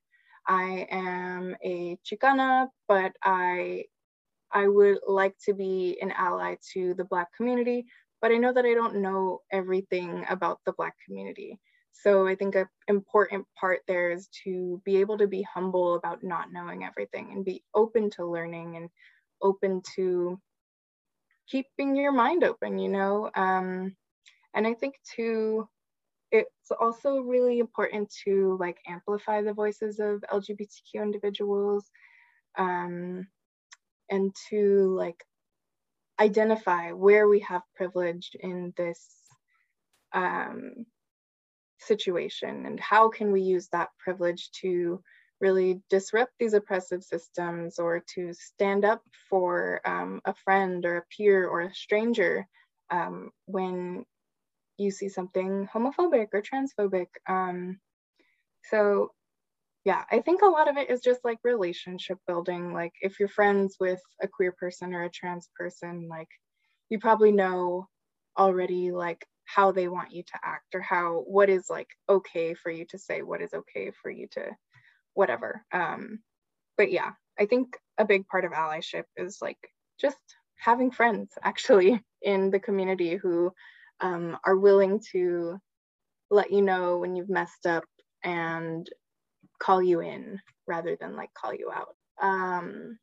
I 0.47 0.87
am 0.91 1.57
a 1.63 1.99
Chicana, 2.05 2.69
but 2.89 3.13
I 3.23 3.85
I 4.55 4.69
would 4.69 5.01
like 5.07 5.35
to 5.47 5.53
be 5.53 5.99
an 6.01 6.13
ally 6.13 6.57
to 6.73 6.95
the 6.95 7.05
Black 7.05 7.29
community, 7.37 7.87
but 8.23 8.31
I 8.31 8.37
know 8.37 8.53
that 8.53 8.65
I 8.65 8.73
don't 8.75 9.03
know 9.03 9.41
everything 9.53 10.25
about 10.29 10.61
the 10.65 10.73
Black 10.73 10.95
community. 11.05 11.59
So 11.93 12.27
I 12.27 12.35
think 12.35 12.55
an 12.55 12.69
important 12.89 13.47
part 13.59 13.81
there 13.87 14.11
is 14.11 14.29
to 14.45 14.81
be 14.85 14.97
able 14.97 15.19
to 15.19 15.27
be 15.27 15.43
humble 15.43 15.95
about 15.95 16.23
not 16.23 16.53
knowing 16.53 16.85
everything 16.85 17.33
and 17.33 17.45
be 17.45 17.63
open 17.75 18.11
to 18.11 18.27
learning 18.27 18.77
and 18.77 18.89
open 19.43 19.83
to 19.97 20.41
keeping 21.49 21.95
your 21.97 22.13
mind 22.13 22.45
open, 22.45 22.79
you 22.79 22.89
know? 22.89 23.31
Um, 23.35 23.97
and 24.55 24.67
I 24.67 24.75
think 24.75 24.97
too, 25.05 25.69
it's 26.33 26.71
also 26.81 27.19
really 27.19 27.59
important 27.59 28.13
to 28.25 28.57
like 28.59 28.79
amplify 28.87 29.43
the 29.43 29.53
voices 29.53 30.01
of 30.01 30.25
LGBTQ 30.33 31.03
individuals. 31.03 31.91
Um, 32.59 33.27
and 34.11 34.35
to 34.51 34.95
like 34.97 35.23
identify 36.21 36.93
where 36.93 37.29
we 37.29 37.41
have 37.41 37.63
privilege 37.75 38.31
in 38.39 38.73
this 38.77 39.09
um, 40.13 40.87
situation 41.79 42.67
and 42.67 42.79
how 42.81 43.09
can 43.09 43.33
we 43.33 43.43
use 43.43 43.69
that 43.73 43.89
privilege 43.99 44.51
to 44.61 45.03
really 45.41 45.83
disrupt 45.91 46.33
these 46.39 46.55
oppressive 46.55 47.03
systems 47.03 47.79
or 47.79 48.03
to 48.15 48.33
stand 48.33 48.85
up 48.85 49.03
for 49.29 49.81
um, 49.85 50.21
a 50.25 50.35
friend 50.45 50.87
or 50.87 50.99
a 50.99 51.05
peer 51.15 51.47
or 51.47 51.63
a 51.63 51.75
stranger 51.75 52.47
um, 52.91 53.31
when 53.47 54.05
you 54.79 54.91
see 54.91 55.09
something 55.09 55.69
homophobic 55.73 56.29
or 56.33 56.43
transphobic. 56.43 57.09
Um, 57.29 57.79
so 58.71 59.11
yeah, 59.85 60.05
I 60.11 60.21
think 60.21 60.43
a 60.43 60.47
lot 60.47 60.69
of 60.69 60.77
it 60.79 60.91
is 60.91 61.01
just 61.01 61.21
like 61.25 61.39
relationship 61.45 62.19
building. 62.27 62.73
Like 62.73 62.93
if 63.03 63.21
you're 63.21 63.29
friends 63.29 63.77
with 63.79 64.01
a 64.23 64.29
queer 64.29 64.53
person 64.53 64.95
or 64.95 65.05
a 65.05 65.11
trans 65.11 65.49
person, 65.59 66.09
like 66.09 66.29
you 66.89 66.99
probably 66.99 67.33
know 67.33 67.89
already 68.39 68.93
like 68.93 69.27
how 69.45 69.73
they 69.73 69.89
want 69.89 70.13
you 70.13 70.23
to 70.23 70.39
act 70.43 70.75
or 70.75 70.81
how 70.81 71.23
what 71.27 71.51
is 71.51 71.67
like 71.69 71.89
okay 72.09 72.55
for 72.55 72.71
you 72.71 72.87
to 72.91 72.99
say, 72.99 73.23
what 73.23 73.43
is 73.43 73.53
okay 73.53 73.93
for 74.03 74.11
you 74.11 74.27
to 74.33 74.47
whatever. 75.15 75.63
Um, 75.73 76.21
but 76.79 76.91
yeah, 76.91 77.13
I 77.39 77.47
think 77.47 77.77
a 77.99 78.07
big 78.07 78.27
part 78.27 78.45
of 78.47 78.53
allyship 78.53 79.05
is 79.17 79.39
like 79.43 79.59
just 80.01 80.19
having 80.59 80.91
friends 80.91 81.31
actually 81.43 82.03
in 82.23 82.51
the 82.51 82.61
community 82.61 83.17
who 83.17 83.53
um, 84.01 84.39
are 84.47 84.57
willing 84.57 85.01
to 85.13 85.59
let 86.31 86.51
you 86.51 86.63
know 86.63 86.99
when 86.99 87.17
you've 87.17 87.29
messed 87.29 87.67
up 87.67 87.85
and 88.25 88.89
call 89.65 89.83
you 89.83 90.01
in 90.01 90.41
rather 90.67 90.97
than 91.01 91.17
like 91.17 91.33
call 91.33 91.55
you 91.55 91.71
out. 91.73 91.97
Um, 92.21 92.99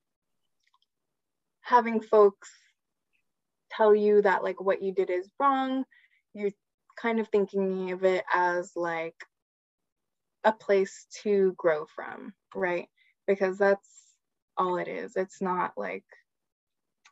having 1.61 2.01
folks 2.01 2.49
tell 3.71 3.95
you 3.95 4.21
that 4.21 4.43
like 4.43 4.61
what 4.61 4.81
you 4.81 4.93
did 4.93 5.09
is 5.09 5.29
wrong, 5.39 5.85
you're 6.33 6.51
kind 7.01 7.19
of 7.19 7.27
thinking 7.29 7.91
of 7.91 8.03
it 8.03 8.23
as 8.33 8.73
like 8.75 9.15
a 10.43 10.51
place 10.51 11.07
to 11.23 11.53
grow 11.57 11.85
from, 11.95 12.33
right? 12.53 12.87
Because 13.27 13.57
that's 13.57 13.89
all 14.57 14.77
it 14.77 14.87
is. 14.87 15.15
It's 15.15 15.41
not 15.41 15.73
like 15.77 16.03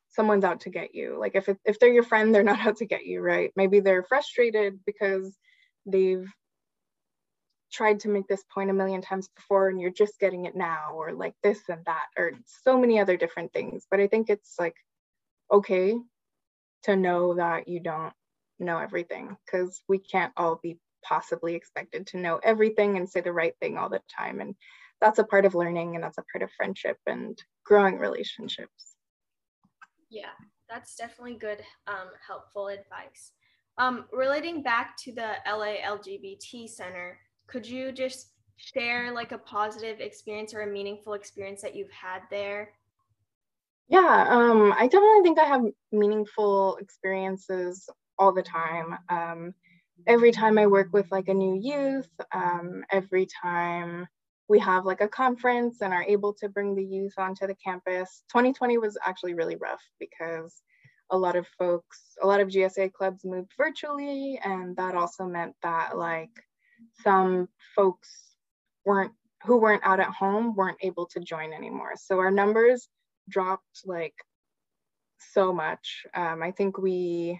someone's 0.09 0.43
out 0.43 0.62
to 0.62 0.69
get 0.69 0.93
you. 0.93 1.17
Like 1.19 1.35
if 1.35 1.49
it, 1.49 1.57
if 1.65 1.79
they're 1.79 1.93
your 1.93 2.03
friend, 2.03 2.33
they're 2.33 2.43
not 2.43 2.59
out 2.59 2.77
to 2.77 2.85
get 2.85 3.05
you, 3.05 3.21
right? 3.21 3.51
Maybe 3.55 3.79
they're 3.79 4.03
frustrated 4.03 4.79
because 4.85 5.35
they've 5.85 6.27
tried 7.71 7.99
to 7.99 8.10
make 8.10 8.27
this 8.27 8.43
point 8.53 8.69
a 8.69 8.73
million 8.73 9.01
times 9.01 9.29
before 9.36 9.69
and 9.69 9.79
you're 9.79 9.89
just 9.91 10.19
getting 10.19 10.45
it 10.45 10.55
now 10.55 10.91
or 10.93 11.13
like 11.13 11.34
this 11.43 11.60
and 11.69 11.84
that 11.86 12.05
or 12.17 12.32
so 12.45 12.77
many 12.77 12.99
other 12.99 13.17
different 13.17 13.51
things 13.53 13.86
but 13.89 13.99
i 13.99 14.08
think 14.08 14.29
it's 14.29 14.55
like 14.60 14.75
okay 15.51 15.95
to 16.84 16.95
know 16.95 17.36
that 17.36 17.67
you 17.67 17.79
don't 17.79 18.13
know 18.60 18.77
everything 18.77 19.36
because 19.45 19.82
we 19.88 19.97
can't 19.97 20.34
all 20.36 20.60
be 20.62 20.77
possibly 21.03 21.55
expected 21.55 22.05
to 22.08 22.17
know 22.17 22.39
everything 22.43 22.97
and 22.97 23.10
say 23.10 23.21
the 23.21 23.32
right 23.32 23.53
thing 23.60 23.77
all 23.77 23.89
the 23.89 24.01
time 24.17 24.41
and 24.41 24.55
that's 25.01 25.19
a 25.19 25.23
part 25.23 25.45
of 25.45 25.55
learning 25.55 25.95
and 25.95 26.03
that's 26.03 26.17
a 26.17 26.25
part 26.32 26.43
of 26.43 26.51
friendship 26.58 26.97
and 27.08 27.41
growing 27.63 27.97
relationships. 27.97 28.95
Yeah 30.10 30.27
that's 30.69 30.95
definitely 30.95 31.36
good 31.36 31.62
um, 31.88 32.10
helpful 32.25 32.67
advice. 32.67 33.32
Um, 33.77 34.05
relating 34.12 34.62
back 34.62 34.95
to 35.03 35.13
the 35.13 35.36
la 35.47 35.97
lgbt 35.97 36.69
center 36.69 37.17
could 37.49 37.67
you 37.67 37.91
just 37.91 38.31
share 38.57 39.12
like 39.12 39.31
a 39.31 39.38
positive 39.38 39.99
experience 39.99 40.53
or 40.53 40.62
a 40.62 40.67
meaningful 40.67 41.13
experience 41.13 41.62
that 41.62 41.75
you've 41.75 41.91
had 41.91 42.21
there? 42.29 42.73
Yeah, 43.88 44.27
um, 44.29 44.71
I 44.77 44.85
definitely 44.85 45.23
think 45.23 45.39
I 45.39 45.45
have 45.45 45.63
meaningful 45.91 46.77
experiences 46.77 47.89
all 48.19 48.31
the 48.31 48.43
time. 48.43 48.97
Um, 49.09 49.53
every 50.05 50.31
time 50.31 50.59
I 50.59 50.67
work 50.67 50.89
with 50.93 51.12
like 51.12 51.27
a 51.27 51.33
new 51.33 51.59
youth, 51.59 52.09
um, 52.31 52.83
every 52.91 53.27
time 53.41 54.07
we 54.47 54.59
have 54.59 54.85
like 54.85 55.01
a 55.01 55.07
conference 55.07 55.81
and 55.81 55.93
are 55.93 56.03
able 56.03 56.33
to 56.33 56.49
bring 56.49 56.75
the 56.75 56.83
youth 56.83 57.13
onto 57.17 57.47
the 57.47 57.55
campus. 57.55 58.23
2020 58.29 58.77
was 58.77 58.97
actually 59.05 59.33
really 59.33 59.55
rough 59.55 59.81
because 59.99 60.62
a 61.12 61.17
lot 61.17 61.35
of 61.35 61.47
folks, 61.57 62.15
a 62.21 62.27
lot 62.27 62.39
of 62.39 62.49
GSA 62.49 62.93
clubs 62.93 63.23
moved 63.25 63.53
virtually, 63.57 64.39
and 64.43 64.75
that 64.77 64.95
also 64.95 65.25
meant 65.25 65.55
that 65.63 65.97
like 65.97 66.29
some 67.03 67.49
folks 67.75 68.09
weren't 68.85 69.11
who 69.45 69.57
weren't 69.57 69.85
out 69.85 69.99
at 69.99 70.09
home 70.09 70.55
weren't 70.55 70.77
able 70.81 71.05
to 71.07 71.19
join 71.19 71.53
anymore. 71.53 71.93
So 71.95 72.19
our 72.19 72.31
numbers 72.31 72.89
dropped 73.29 73.81
like 73.85 74.15
so 75.31 75.53
much. 75.53 76.05
Um, 76.13 76.43
I 76.43 76.51
think 76.51 76.77
we 76.77 77.39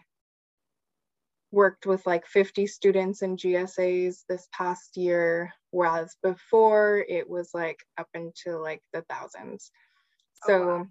worked 1.52 1.86
with 1.86 2.06
like 2.06 2.26
50 2.28 2.68
students 2.68 3.22
in 3.22 3.36
GSAs 3.36 4.24
this 4.30 4.48
past 4.54 4.96
year, 4.96 5.52
whereas 5.72 6.16
before 6.22 7.04
it 7.10 7.30
was 7.30 7.52
like 7.54 7.80
up 7.98 8.08
into 8.14 8.58
like 8.58 8.82
the 8.94 9.04
thousands. 9.10 9.72
So 10.46 10.54
oh, 10.54 10.68
wow. 10.68 10.88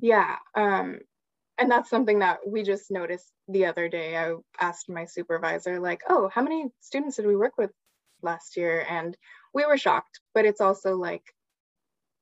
yeah, 0.00 0.36
um, 0.54 1.00
and 1.58 1.70
that's 1.70 1.90
something 1.90 2.18
that 2.20 2.40
we 2.46 2.62
just 2.62 2.90
noticed 2.90 3.30
the 3.48 3.66
other 3.66 3.88
day. 3.88 4.16
I 4.16 4.34
asked 4.60 4.88
my 4.88 5.04
supervisor, 5.04 5.78
like, 5.78 6.02
oh, 6.08 6.28
how 6.32 6.42
many 6.42 6.70
students 6.80 7.16
did 7.16 7.26
we 7.26 7.36
work 7.36 7.56
with 7.56 7.70
last 8.22 8.56
year? 8.56 8.84
And 8.88 9.16
we 9.52 9.64
were 9.64 9.78
shocked, 9.78 10.20
but 10.34 10.44
it's 10.44 10.60
also 10.60 10.96
like, 10.96 11.22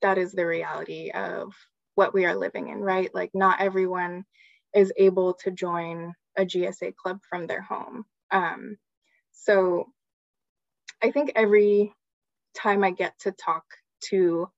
that 0.02 0.18
is 0.18 0.32
the 0.32 0.46
reality 0.46 1.10
of 1.10 1.52
what 1.94 2.12
we 2.12 2.24
are 2.26 2.34
living 2.36 2.68
in, 2.68 2.80
right? 2.80 3.14
Like, 3.14 3.30
not 3.34 3.60
everyone 3.60 4.24
is 4.74 4.92
able 4.96 5.34
to 5.34 5.50
join 5.50 6.14
a 6.36 6.44
GSA 6.44 6.94
club 6.96 7.20
from 7.28 7.46
their 7.46 7.62
home. 7.62 8.04
Um, 8.30 8.76
so 9.32 9.86
I 11.02 11.10
think 11.10 11.32
every 11.34 11.94
time 12.54 12.84
I 12.84 12.90
get 12.90 13.18
to 13.20 13.32
talk 13.32 13.64
to 14.10 14.48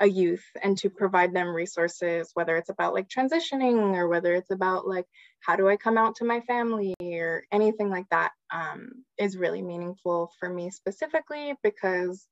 a 0.00 0.06
youth 0.06 0.44
and 0.62 0.76
to 0.78 0.88
provide 0.88 1.34
them 1.34 1.54
resources, 1.54 2.30
whether 2.34 2.56
it's 2.56 2.70
about 2.70 2.94
like 2.94 3.08
transitioning 3.08 3.94
or 3.94 4.08
whether 4.08 4.34
it's 4.34 4.50
about 4.50 4.88
like 4.88 5.06
how 5.40 5.56
do 5.56 5.68
I 5.68 5.76
come 5.76 5.98
out 5.98 6.16
to 6.16 6.24
my 6.24 6.40
family 6.40 6.94
or 7.00 7.44
anything 7.52 7.90
like 7.90 8.06
that, 8.10 8.32
um, 8.50 9.04
is 9.18 9.36
really 9.36 9.62
meaningful 9.62 10.32
for 10.40 10.48
me 10.48 10.70
specifically 10.70 11.54
because 11.62 12.26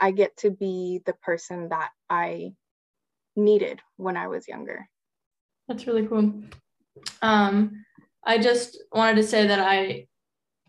I 0.00 0.10
get 0.10 0.36
to 0.38 0.50
be 0.50 1.00
the 1.06 1.14
person 1.14 1.68
that 1.68 1.90
I 2.10 2.52
needed 3.36 3.80
when 3.96 4.16
I 4.16 4.26
was 4.26 4.48
younger. 4.48 4.88
That's 5.68 5.86
really 5.86 6.06
cool. 6.06 6.34
Um, 7.22 7.84
I 8.24 8.38
just 8.38 8.82
wanted 8.92 9.16
to 9.16 9.22
say 9.22 9.46
that 9.46 9.60
I 9.60 10.06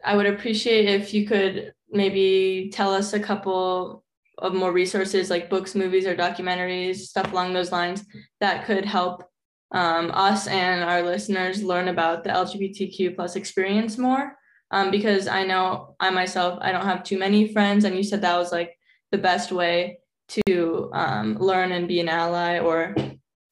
I 0.06 0.16
would 0.16 0.26
appreciate 0.26 0.86
if 0.86 1.14
you 1.14 1.26
could 1.26 1.74
maybe 1.90 2.70
tell 2.74 2.94
us 2.94 3.14
a 3.14 3.20
couple 3.20 4.04
of 4.38 4.54
more 4.54 4.72
resources 4.72 5.30
like 5.30 5.50
books, 5.50 5.76
movies, 5.76 6.06
or 6.06 6.16
documentaries, 6.16 6.98
stuff 6.98 7.32
along 7.32 7.54
those 7.54 7.72
lines 7.72 8.04
that 8.40 8.66
could 8.66 8.86
help 8.86 9.24
um, 9.72 10.12
us 10.14 10.48
and 10.48 10.84
our 10.84 11.02
listeners 11.02 11.64
learn 11.64 11.88
about 11.88 12.24
the 12.24 12.30
LGBTQ 12.30 13.16
plus 13.16 13.36
experience 13.36 13.98
more. 13.98 14.36
Um, 14.72 14.90
because 14.90 15.28
I 15.28 15.44
know 15.44 15.96
I 16.00 16.10
myself, 16.10 16.58
I 16.62 16.72
don't 16.72 16.86
have 16.86 17.04
too 17.04 17.20
many 17.20 17.54
friends, 17.54 17.84
and 17.84 17.96
you 17.96 18.04
said 18.04 18.22
that 18.22 18.38
was 18.38 18.52
like 18.52 18.76
the 19.12 19.20
best 19.20 19.52
way 19.52 20.00
to 20.30 20.90
um, 20.94 21.38
learn 21.38 21.72
and 21.72 21.88
be 21.88 22.00
an 22.00 22.10
ally 22.10 22.58
or 22.58 22.96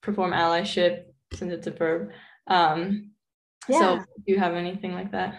perform 0.02 0.32
allyship 0.32 1.04
since 1.34 1.54
it's 1.54 1.68
a 1.68 1.72
verb. 1.72 2.12
Um, 2.48 3.12
yeah. 3.70 3.80
So, 3.80 3.98
do 3.98 4.34
you 4.34 4.40
have 4.40 4.56
anything 4.56 4.94
like 4.94 5.12
that? 5.12 5.36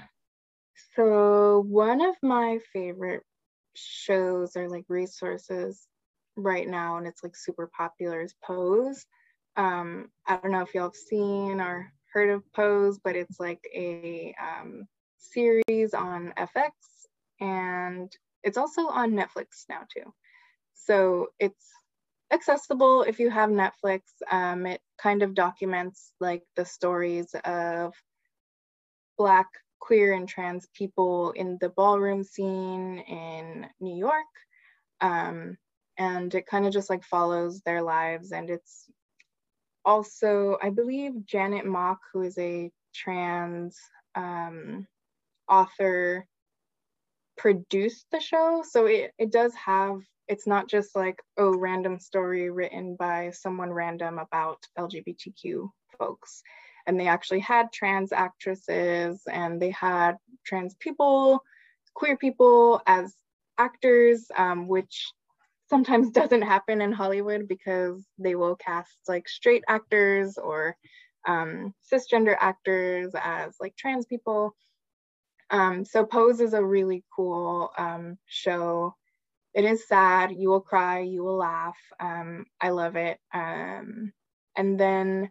So, 0.95 1.65
one 1.69 2.01
of 2.01 2.15
my 2.23 2.59
favorite 2.73 3.23
shows 3.75 4.57
or 4.57 4.69
like 4.69 4.85
resources 4.89 5.87
right 6.37 6.69
now, 6.69 6.97
and 6.97 7.07
it's 7.07 7.23
like 7.23 7.37
super 7.37 7.71
popular, 7.77 8.21
is 8.23 8.35
Pose. 8.45 9.07
Um, 9.57 10.11
I 10.27 10.37
don't 10.37 10.53
know 10.53 10.63
if 10.63 10.75
y'all 10.75 10.85
have 10.85 10.95
seen 10.95 11.61
or 11.61 11.93
heard 12.13 12.31
of 12.31 12.43
Pose, 12.53 12.99
but 13.03 13.17
it's 13.17 13.39
like 13.39 13.63
a 13.75 14.35
um, 14.41 14.87
series 15.19 15.95
on 15.95 16.33
FX 16.39 16.71
and 17.41 18.15
it's 18.43 18.57
also 18.57 18.87
on 18.89 19.13
Netflix 19.13 19.65
now 19.69 19.83
too. 19.93 20.13
So 20.75 21.29
it's 21.39 21.67
accessible 22.33 23.03
if 23.03 23.19
you 23.19 23.31
have 23.31 23.51
Netflix. 23.51 24.01
Um, 24.31 24.67
it 24.67 24.81
kind 25.01 25.23
of 25.23 25.35
documents 25.35 26.13
like 26.21 26.43
the 26.57 26.65
stories 26.65 27.35
of 27.45 27.95
Black, 29.19 29.49
queer, 29.83 30.13
and 30.13 30.29
trans 30.29 30.69
people 30.75 31.33
in 31.33 31.59
the 31.61 31.69
ballroom 31.69 32.23
scene 32.23 32.99
in 32.99 33.67
New 33.81 33.97
York. 33.97 34.33
Um, 35.01 35.59
and 35.99 36.33
it 36.35 36.47
kind 36.47 36.67
of 36.67 36.73
just 36.73 36.89
like 36.89 37.03
follows 37.05 37.61
their 37.61 37.83
lives. 37.83 38.31
And 38.31 38.49
it's 38.49 38.87
also, 39.85 40.57
I 40.63 40.71
believe, 40.71 41.27
Janet 41.27 41.67
Mock, 41.67 41.99
who 42.13 42.23
is 42.23 42.39
a 42.39 42.71
trans 42.95 43.77
um, 44.15 44.87
author, 45.49 46.27
produced 47.37 48.07
the 48.13 48.21
show. 48.21 48.63
So 48.69 48.87
it, 48.87 49.13
it 49.19 49.33
does 49.33 49.53
have 49.55 50.01
it's 50.29 50.47
not 50.47 50.69
just 50.69 50.95
like 50.95 51.21
oh 51.37 51.55
random 51.57 51.99
story 51.99 52.49
written 52.51 52.97
by 52.97 53.31
someone 53.33 53.73
random 53.73 54.19
about 54.19 54.59
lgbtq 54.79 55.69
folks 55.99 56.43
and 56.87 56.99
they 56.99 57.07
actually 57.07 57.41
had 57.41 57.73
trans 57.73 58.13
actresses 58.13 59.23
and 59.31 59.61
they 59.61 59.71
had 59.71 60.17
trans 60.45 60.75
people 60.77 61.43
queer 61.95 62.17
people 62.17 62.81
as 62.87 63.15
actors 63.59 64.27
um, 64.37 64.69
which 64.69 65.13
sometimes 65.69 66.11
doesn't 66.21 66.43
happen 66.43 66.81
in 66.81 66.93
hollywood 66.93 67.47
because 67.49 68.05
they 68.19 68.35
will 68.35 68.57
cast 68.57 68.99
like 69.09 69.29
straight 69.29 69.65
actors 69.69 70.39
or 70.39 70.77
um, 71.27 71.73
cisgender 71.93 72.37
actors 72.41 73.13
as 73.23 73.55
like 73.61 73.77
trans 73.77 74.07
people 74.07 74.55
um, 75.51 75.85
so 75.85 76.05
pose 76.05 76.41
is 76.41 76.55
a 76.55 76.65
really 76.65 77.05
cool 77.15 77.71
um, 77.77 78.17
show 78.27 78.95
it 79.55 79.65
is 79.65 79.87
sad. 79.87 80.33
You 80.33 80.49
will 80.49 80.61
cry, 80.61 81.01
you 81.01 81.23
will 81.23 81.37
laugh. 81.37 81.77
Um, 82.01 82.47
I 82.61 82.71
love 82.71 82.97
it. 82.97 83.19
Um, 83.33 84.13
and 84.57 84.79
then 84.79 85.31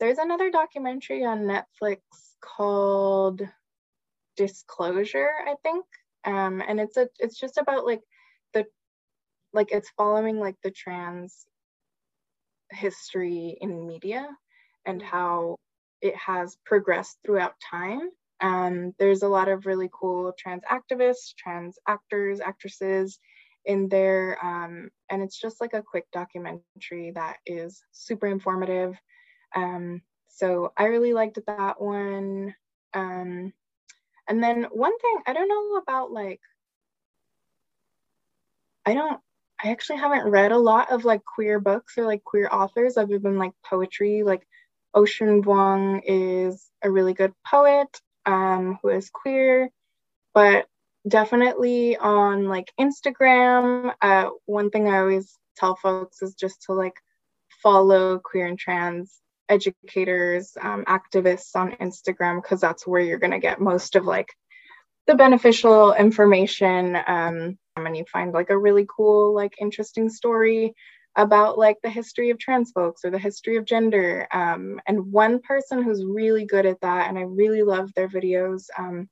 there's 0.00 0.18
another 0.18 0.50
documentary 0.50 1.24
on 1.24 1.42
Netflix 1.42 1.98
called 2.40 3.42
Disclosure, 4.36 5.30
I 5.46 5.54
think. 5.62 5.84
Um, 6.24 6.62
and 6.66 6.80
it's 6.80 6.96
a 6.96 7.08
it's 7.18 7.38
just 7.38 7.58
about 7.58 7.86
like 7.86 8.00
the 8.52 8.66
like 9.52 9.72
it's 9.72 9.90
following 9.96 10.38
like 10.38 10.56
the 10.62 10.70
trans 10.70 11.46
history 12.70 13.56
in 13.60 13.86
media 13.86 14.28
and 14.86 15.02
how 15.02 15.56
it 16.00 16.16
has 16.16 16.56
progressed 16.64 17.18
throughout 17.24 17.54
time. 17.70 18.10
Um, 18.40 18.94
there's 18.98 19.22
a 19.22 19.28
lot 19.28 19.48
of 19.48 19.66
really 19.66 19.90
cool 19.92 20.32
trans 20.38 20.62
activists, 20.70 21.34
trans 21.36 21.78
actors, 21.86 22.40
actresses, 22.40 23.18
in 23.64 23.88
there. 23.88 24.38
Um, 24.42 24.90
and 25.10 25.22
it's 25.22 25.38
just 25.38 25.60
like 25.60 25.74
a 25.74 25.82
quick 25.82 26.06
documentary 26.12 27.12
that 27.14 27.36
is 27.46 27.82
super 27.92 28.26
informative. 28.26 28.96
Um, 29.54 30.02
so 30.28 30.72
I 30.76 30.84
really 30.84 31.12
liked 31.12 31.38
that 31.46 31.80
one. 31.80 32.54
Um, 32.94 33.52
and 34.28 34.42
then 34.42 34.64
one 34.70 34.98
thing 34.98 35.18
I 35.26 35.32
don't 35.32 35.48
know 35.48 35.76
about 35.76 36.12
like, 36.12 36.40
I 38.86 38.94
don't, 38.94 39.20
I 39.62 39.70
actually 39.70 39.98
haven't 39.98 40.30
read 40.30 40.52
a 40.52 40.58
lot 40.58 40.90
of 40.90 41.04
like 41.04 41.24
queer 41.24 41.60
books 41.60 41.98
or 41.98 42.06
like 42.06 42.24
queer 42.24 42.48
authors 42.50 42.96
other 42.96 43.18
than 43.18 43.38
like 43.38 43.52
poetry. 43.64 44.22
Like 44.22 44.46
Ocean 44.94 45.42
Vuong 45.42 46.00
is 46.04 46.70
a 46.82 46.90
really 46.90 47.12
good 47.12 47.34
poet 47.46 47.88
um, 48.24 48.78
who 48.82 48.88
is 48.88 49.10
queer, 49.10 49.70
but 50.32 50.66
definitely 51.06 51.96
on 51.96 52.48
like 52.48 52.72
Instagram. 52.80 53.92
Uh, 54.00 54.30
one 54.46 54.70
thing 54.70 54.88
I 54.88 55.00
always 55.00 55.38
tell 55.56 55.76
folks 55.76 56.22
is 56.22 56.34
just 56.34 56.62
to 56.62 56.72
like 56.72 56.96
follow 57.62 58.18
queer 58.18 58.46
and 58.46 58.58
trans 58.58 59.20
educators, 59.50 60.56
um, 60.60 60.84
activists 60.86 61.54
on 61.54 61.72
Instagram, 61.72 62.40
because 62.40 62.60
that's 62.60 62.86
where 62.86 63.02
you're 63.02 63.18
going 63.18 63.32
to 63.32 63.38
get 63.38 63.60
most 63.60 63.96
of 63.96 64.04
like 64.06 64.28
the 65.06 65.14
beneficial 65.14 65.92
information. 65.94 66.96
Um, 67.06 67.58
and 67.76 67.96
you 67.96 68.04
find 68.12 68.32
like 68.32 68.50
a 68.50 68.58
really 68.58 68.86
cool, 68.94 69.34
like 69.34 69.54
interesting 69.60 70.08
story 70.08 70.74
about 71.16 71.58
like 71.58 71.76
the 71.82 71.90
history 71.90 72.30
of 72.30 72.38
trans 72.38 72.70
folks 72.70 73.04
or 73.04 73.10
the 73.10 73.18
history 73.18 73.56
of 73.56 73.64
gender. 73.64 74.28
Um, 74.32 74.80
and 74.86 75.12
one 75.12 75.40
person 75.40 75.82
who's 75.82 76.04
really 76.04 76.46
good 76.46 76.66
at 76.66 76.80
that, 76.82 77.08
and 77.08 77.18
I 77.18 77.22
really 77.22 77.62
love 77.62 77.92
their 77.94 78.08
videos, 78.08 78.66
um, 78.78 79.08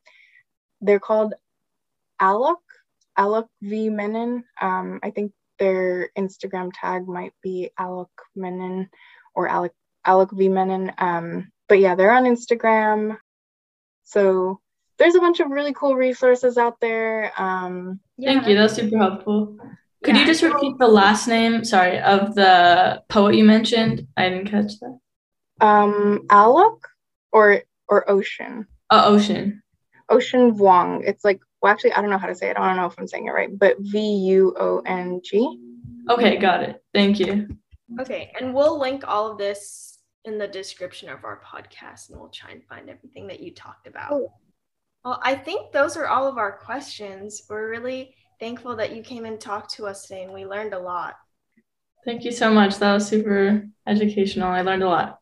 they're 0.81 1.01
called 1.01 1.35
Alok, 2.21 2.57
Alok 3.19 3.49
V 3.63 3.89
Menon. 3.89 4.45
Um, 4.61 5.01
I 5.03 5.11
think 5.11 5.33
their 5.59 6.11
Instagram 6.17 6.71
tag 6.73 7.09
might 7.09 7.33
be 7.43 7.71
Alok 7.81 8.07
Menon 8.37 8.89
or 9.35 9.49
Alok 9.49 9.71
Alok 10.07 10.37
V 10.37 10.49
Menon. 10.49 10.93
Um, 10.99 11.53
but 11.69 11.81
yeah, 11.81 11.95
they're 11.95 12.13
on 12.13 12.25
Instagram. 12.25 13.19
So 14.05 14.61
there's 14.99 15.15
a 15.15 15.21
bunch 15.21 15.41
of 15.41 15.51
really 15.51 15.73
cool 15.75 15.95
resources 15.95 16.59
out 16.59 16.81
there. 16.81 17.33
Um, 17.37 18.01
Thank 18.23 18.47
you. 18.49 18.57
That's 18.57 18.75
super 18.75 18.99
helpful. 18.99 19.59
Could 20.05 20.15
yeah, 20.15 20.23
you 20.23 20.27
just 20.27 20.43
repeat 20.43 20.79
the 20.79 20.89
last 20.89 21.27
name, 21.27 21.65
sorry, 21.65 21.99
of 22.01 22.35
the 22.35 23.03
poet 23.09 23.35
you 23.35 23.45
mentioned? 23.45 24.07
I 24.17 24.29
didn't 24.29 24.51
catch 24.51 24.79
that. 24.81 24.99
Um, 25.61 26.25
Alok 26.29 26.81
or 27.33 27.63
or 27.89 28.09
Ocean. 28.11 28.67
Uh, 28.91 29.03
Ocean. 29.07 29.63
Ocean 30.09 30.55
Vuong. 30.55 31.03
It's 31.05 31.25
like 31.25 31.41
well, 31.61 31.73
actually, 31.73 31.93
I 31.93 32.01
don't 32.01 32.11
know 32.11 32.19
how 32.19 32.29
to 32.29 32.35
say 32.35 32.51
it. 32.51 32.57
I 32.57 32.67
don't 32.67 32.77
know 32.77 32.87
if 32.87 32.95
I'm 32.99 33.09
saying 33.09 33.27
it 33.27 33.31
right, 33.31 33.57
but 33.57 33.77
V 33.81 33.99
U 33.99 34.55
O 34.59 34.83
N 34.87 35.21
G. 35.25 35.59
Okay, 36.09 36.37
got 36.37 36.63
it. 36.63 36.83
Thank 36.95 37.19
you. 37.19 37.49
Okay, 38.01 38.33
and 38.39 38.55
we'll 38.55 38.79
link 38.79 39.03
all 39.07 39.33
of 39.33 39.39
this 39.39 39.88
in 40.29 40.39
the 40.39 40.47
description 40.47 41.09
of 41.09 41.25
our 41.25 41.41
podcast, 41.45 42.11
and 42.11 42.19
we'll 42.19 42.29
try 42.29 42.51
and 42.51 42.65
find 42.65 42.89
everything 42.89 43.27
that 43.27 43.41
you 43.41 43.53
talked 43.53 43.87
about. 43.87 44.13
Oh. 44.13 44.33
Well, 45.05 45.21
I 45.23 45.35
think 45.35 45.73
those 45.73 45.97
are 45.97 46.07
all 46.07 46.27
of 46.29 46.39
our 46.39 46.53
questions. 46.53 47.43
We're 47.49 47.71
really 47.71 48.15
thankful 48.39 48.77
that 48.77 48.95
you 48.95 49.03
came 49.03 49.25
and 49.25 49.41
talked 49.41 49.75
to 49.75 49.87
us 49.87 50.03
today, 50.03 50.25
and 50.25 50.33
we 50.33 50.45
learned 50.47 50.75
a 50.75 50.79
lot. 50.79 51.17
Thank 52.05 52.25
you 52.25 52.33
so 52.33 52.53
much. 52.53 52.79
That 52.79 52.95
was 52.95 53.09
super 53.09 53.67
educational. 53.87 54.49
I 54.49 54.63
learned 54.63 54.83
a 54.83 54.89
lot. 54.89 55.19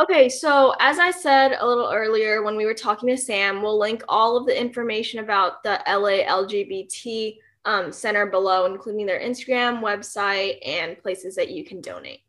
Okay, 0.00 0.28
so 0.28 0.74
as 0.80 0.98
I 0.98 1.10
said 1.10 1.56
a 1.58 1.66
little 1.66 1.90
earlier 1.92 2.42
when 2.42 2.56
we 2.56 2.64
were 2.64 2.74
talking 2.74 3.08
to 3.10 3.16
Sam, 3.16 3.62
we'll 3.62 3.78
link 3.78 4.02
all 4.08 4.36
of 4.36 4.46
the 4.46 4.58
information 4.58 5.20
about 5.20 5.62
the 5.62 5.82
LA 5.86 6.24
LGBT 6.24 7.36
um, 7.64 7.92
Center 7.92 8.26
below, 8.26 8.66
including 8.66 9.06
their 9.06 9.20
Instagram, 9.20 9.80
website, 9.80 10.58
and 10.66 10.98
places 10.98 11.34
that 11.36 11.50
you 11.50 11.64
can 11.64 11.80
donate. 11.80 12.20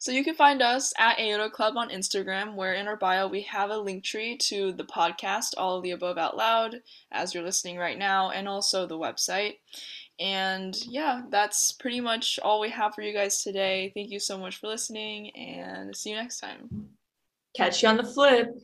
So 0.00 0.12
you 0.12 0.22
can 0.22 0.34
find 0.34 0.62
us 0.62 0.94
at 0.96 1.18
AOTA 1.18 1.50
Club 1.50 1.76
on 1.76 1.90
Instagram, 1.90 2.54
where 2.54 2.74
in 2.74 2.86
our 2.86 2.96
bio 2.96 3.26
we 3.26 3.42
have 3.42 3.70
a 3.70 3.74
Linktree 3.74 4.38
to 4.40 4.72
the 4.72 4.84
podcast, 4.84 5.54
All 5.56 5.76
of 5.76 5.82
the 5.82 5.90
Above 5.90 6.18
Out 6.18 6.36
Loud, 6.36 6.82
as 7.10 7.34
you're 7.34 7.42
listening 7.42 7.78
right 7.78 7.98
now, 7.98 8.30
and 8.30 8.48
also 8.48 8.86
the 8.86 8.98
website. 8.98 9.56
And 10.20 10.76
yeah, 10.86 11.22
that's 11.30 11.72
pretty 11.72 12.00
much 12.00 12.38
all 12.42 12.60
we 12.60 12.70
have 12.70 12.94
for 12.94 13.02
you 13.02 13.12
guys 13.12 13.42
today. 13.42 13.90
Thank 13.92 14.10
you 14.10 14.20
so 14.20 14.38
much 14.38 14.58
for 14.58 14.68
listening 14.68 15.30
and 15.30 15.94
see 15.96 16.10
you 16.10 16.16
next 16.16 16.38
time. 16.38 16.88
Catch 17.56 17.82
you 17.82 17.88
on 17.88 17.96
the 17.96 18.04
flip. 18.04 18.56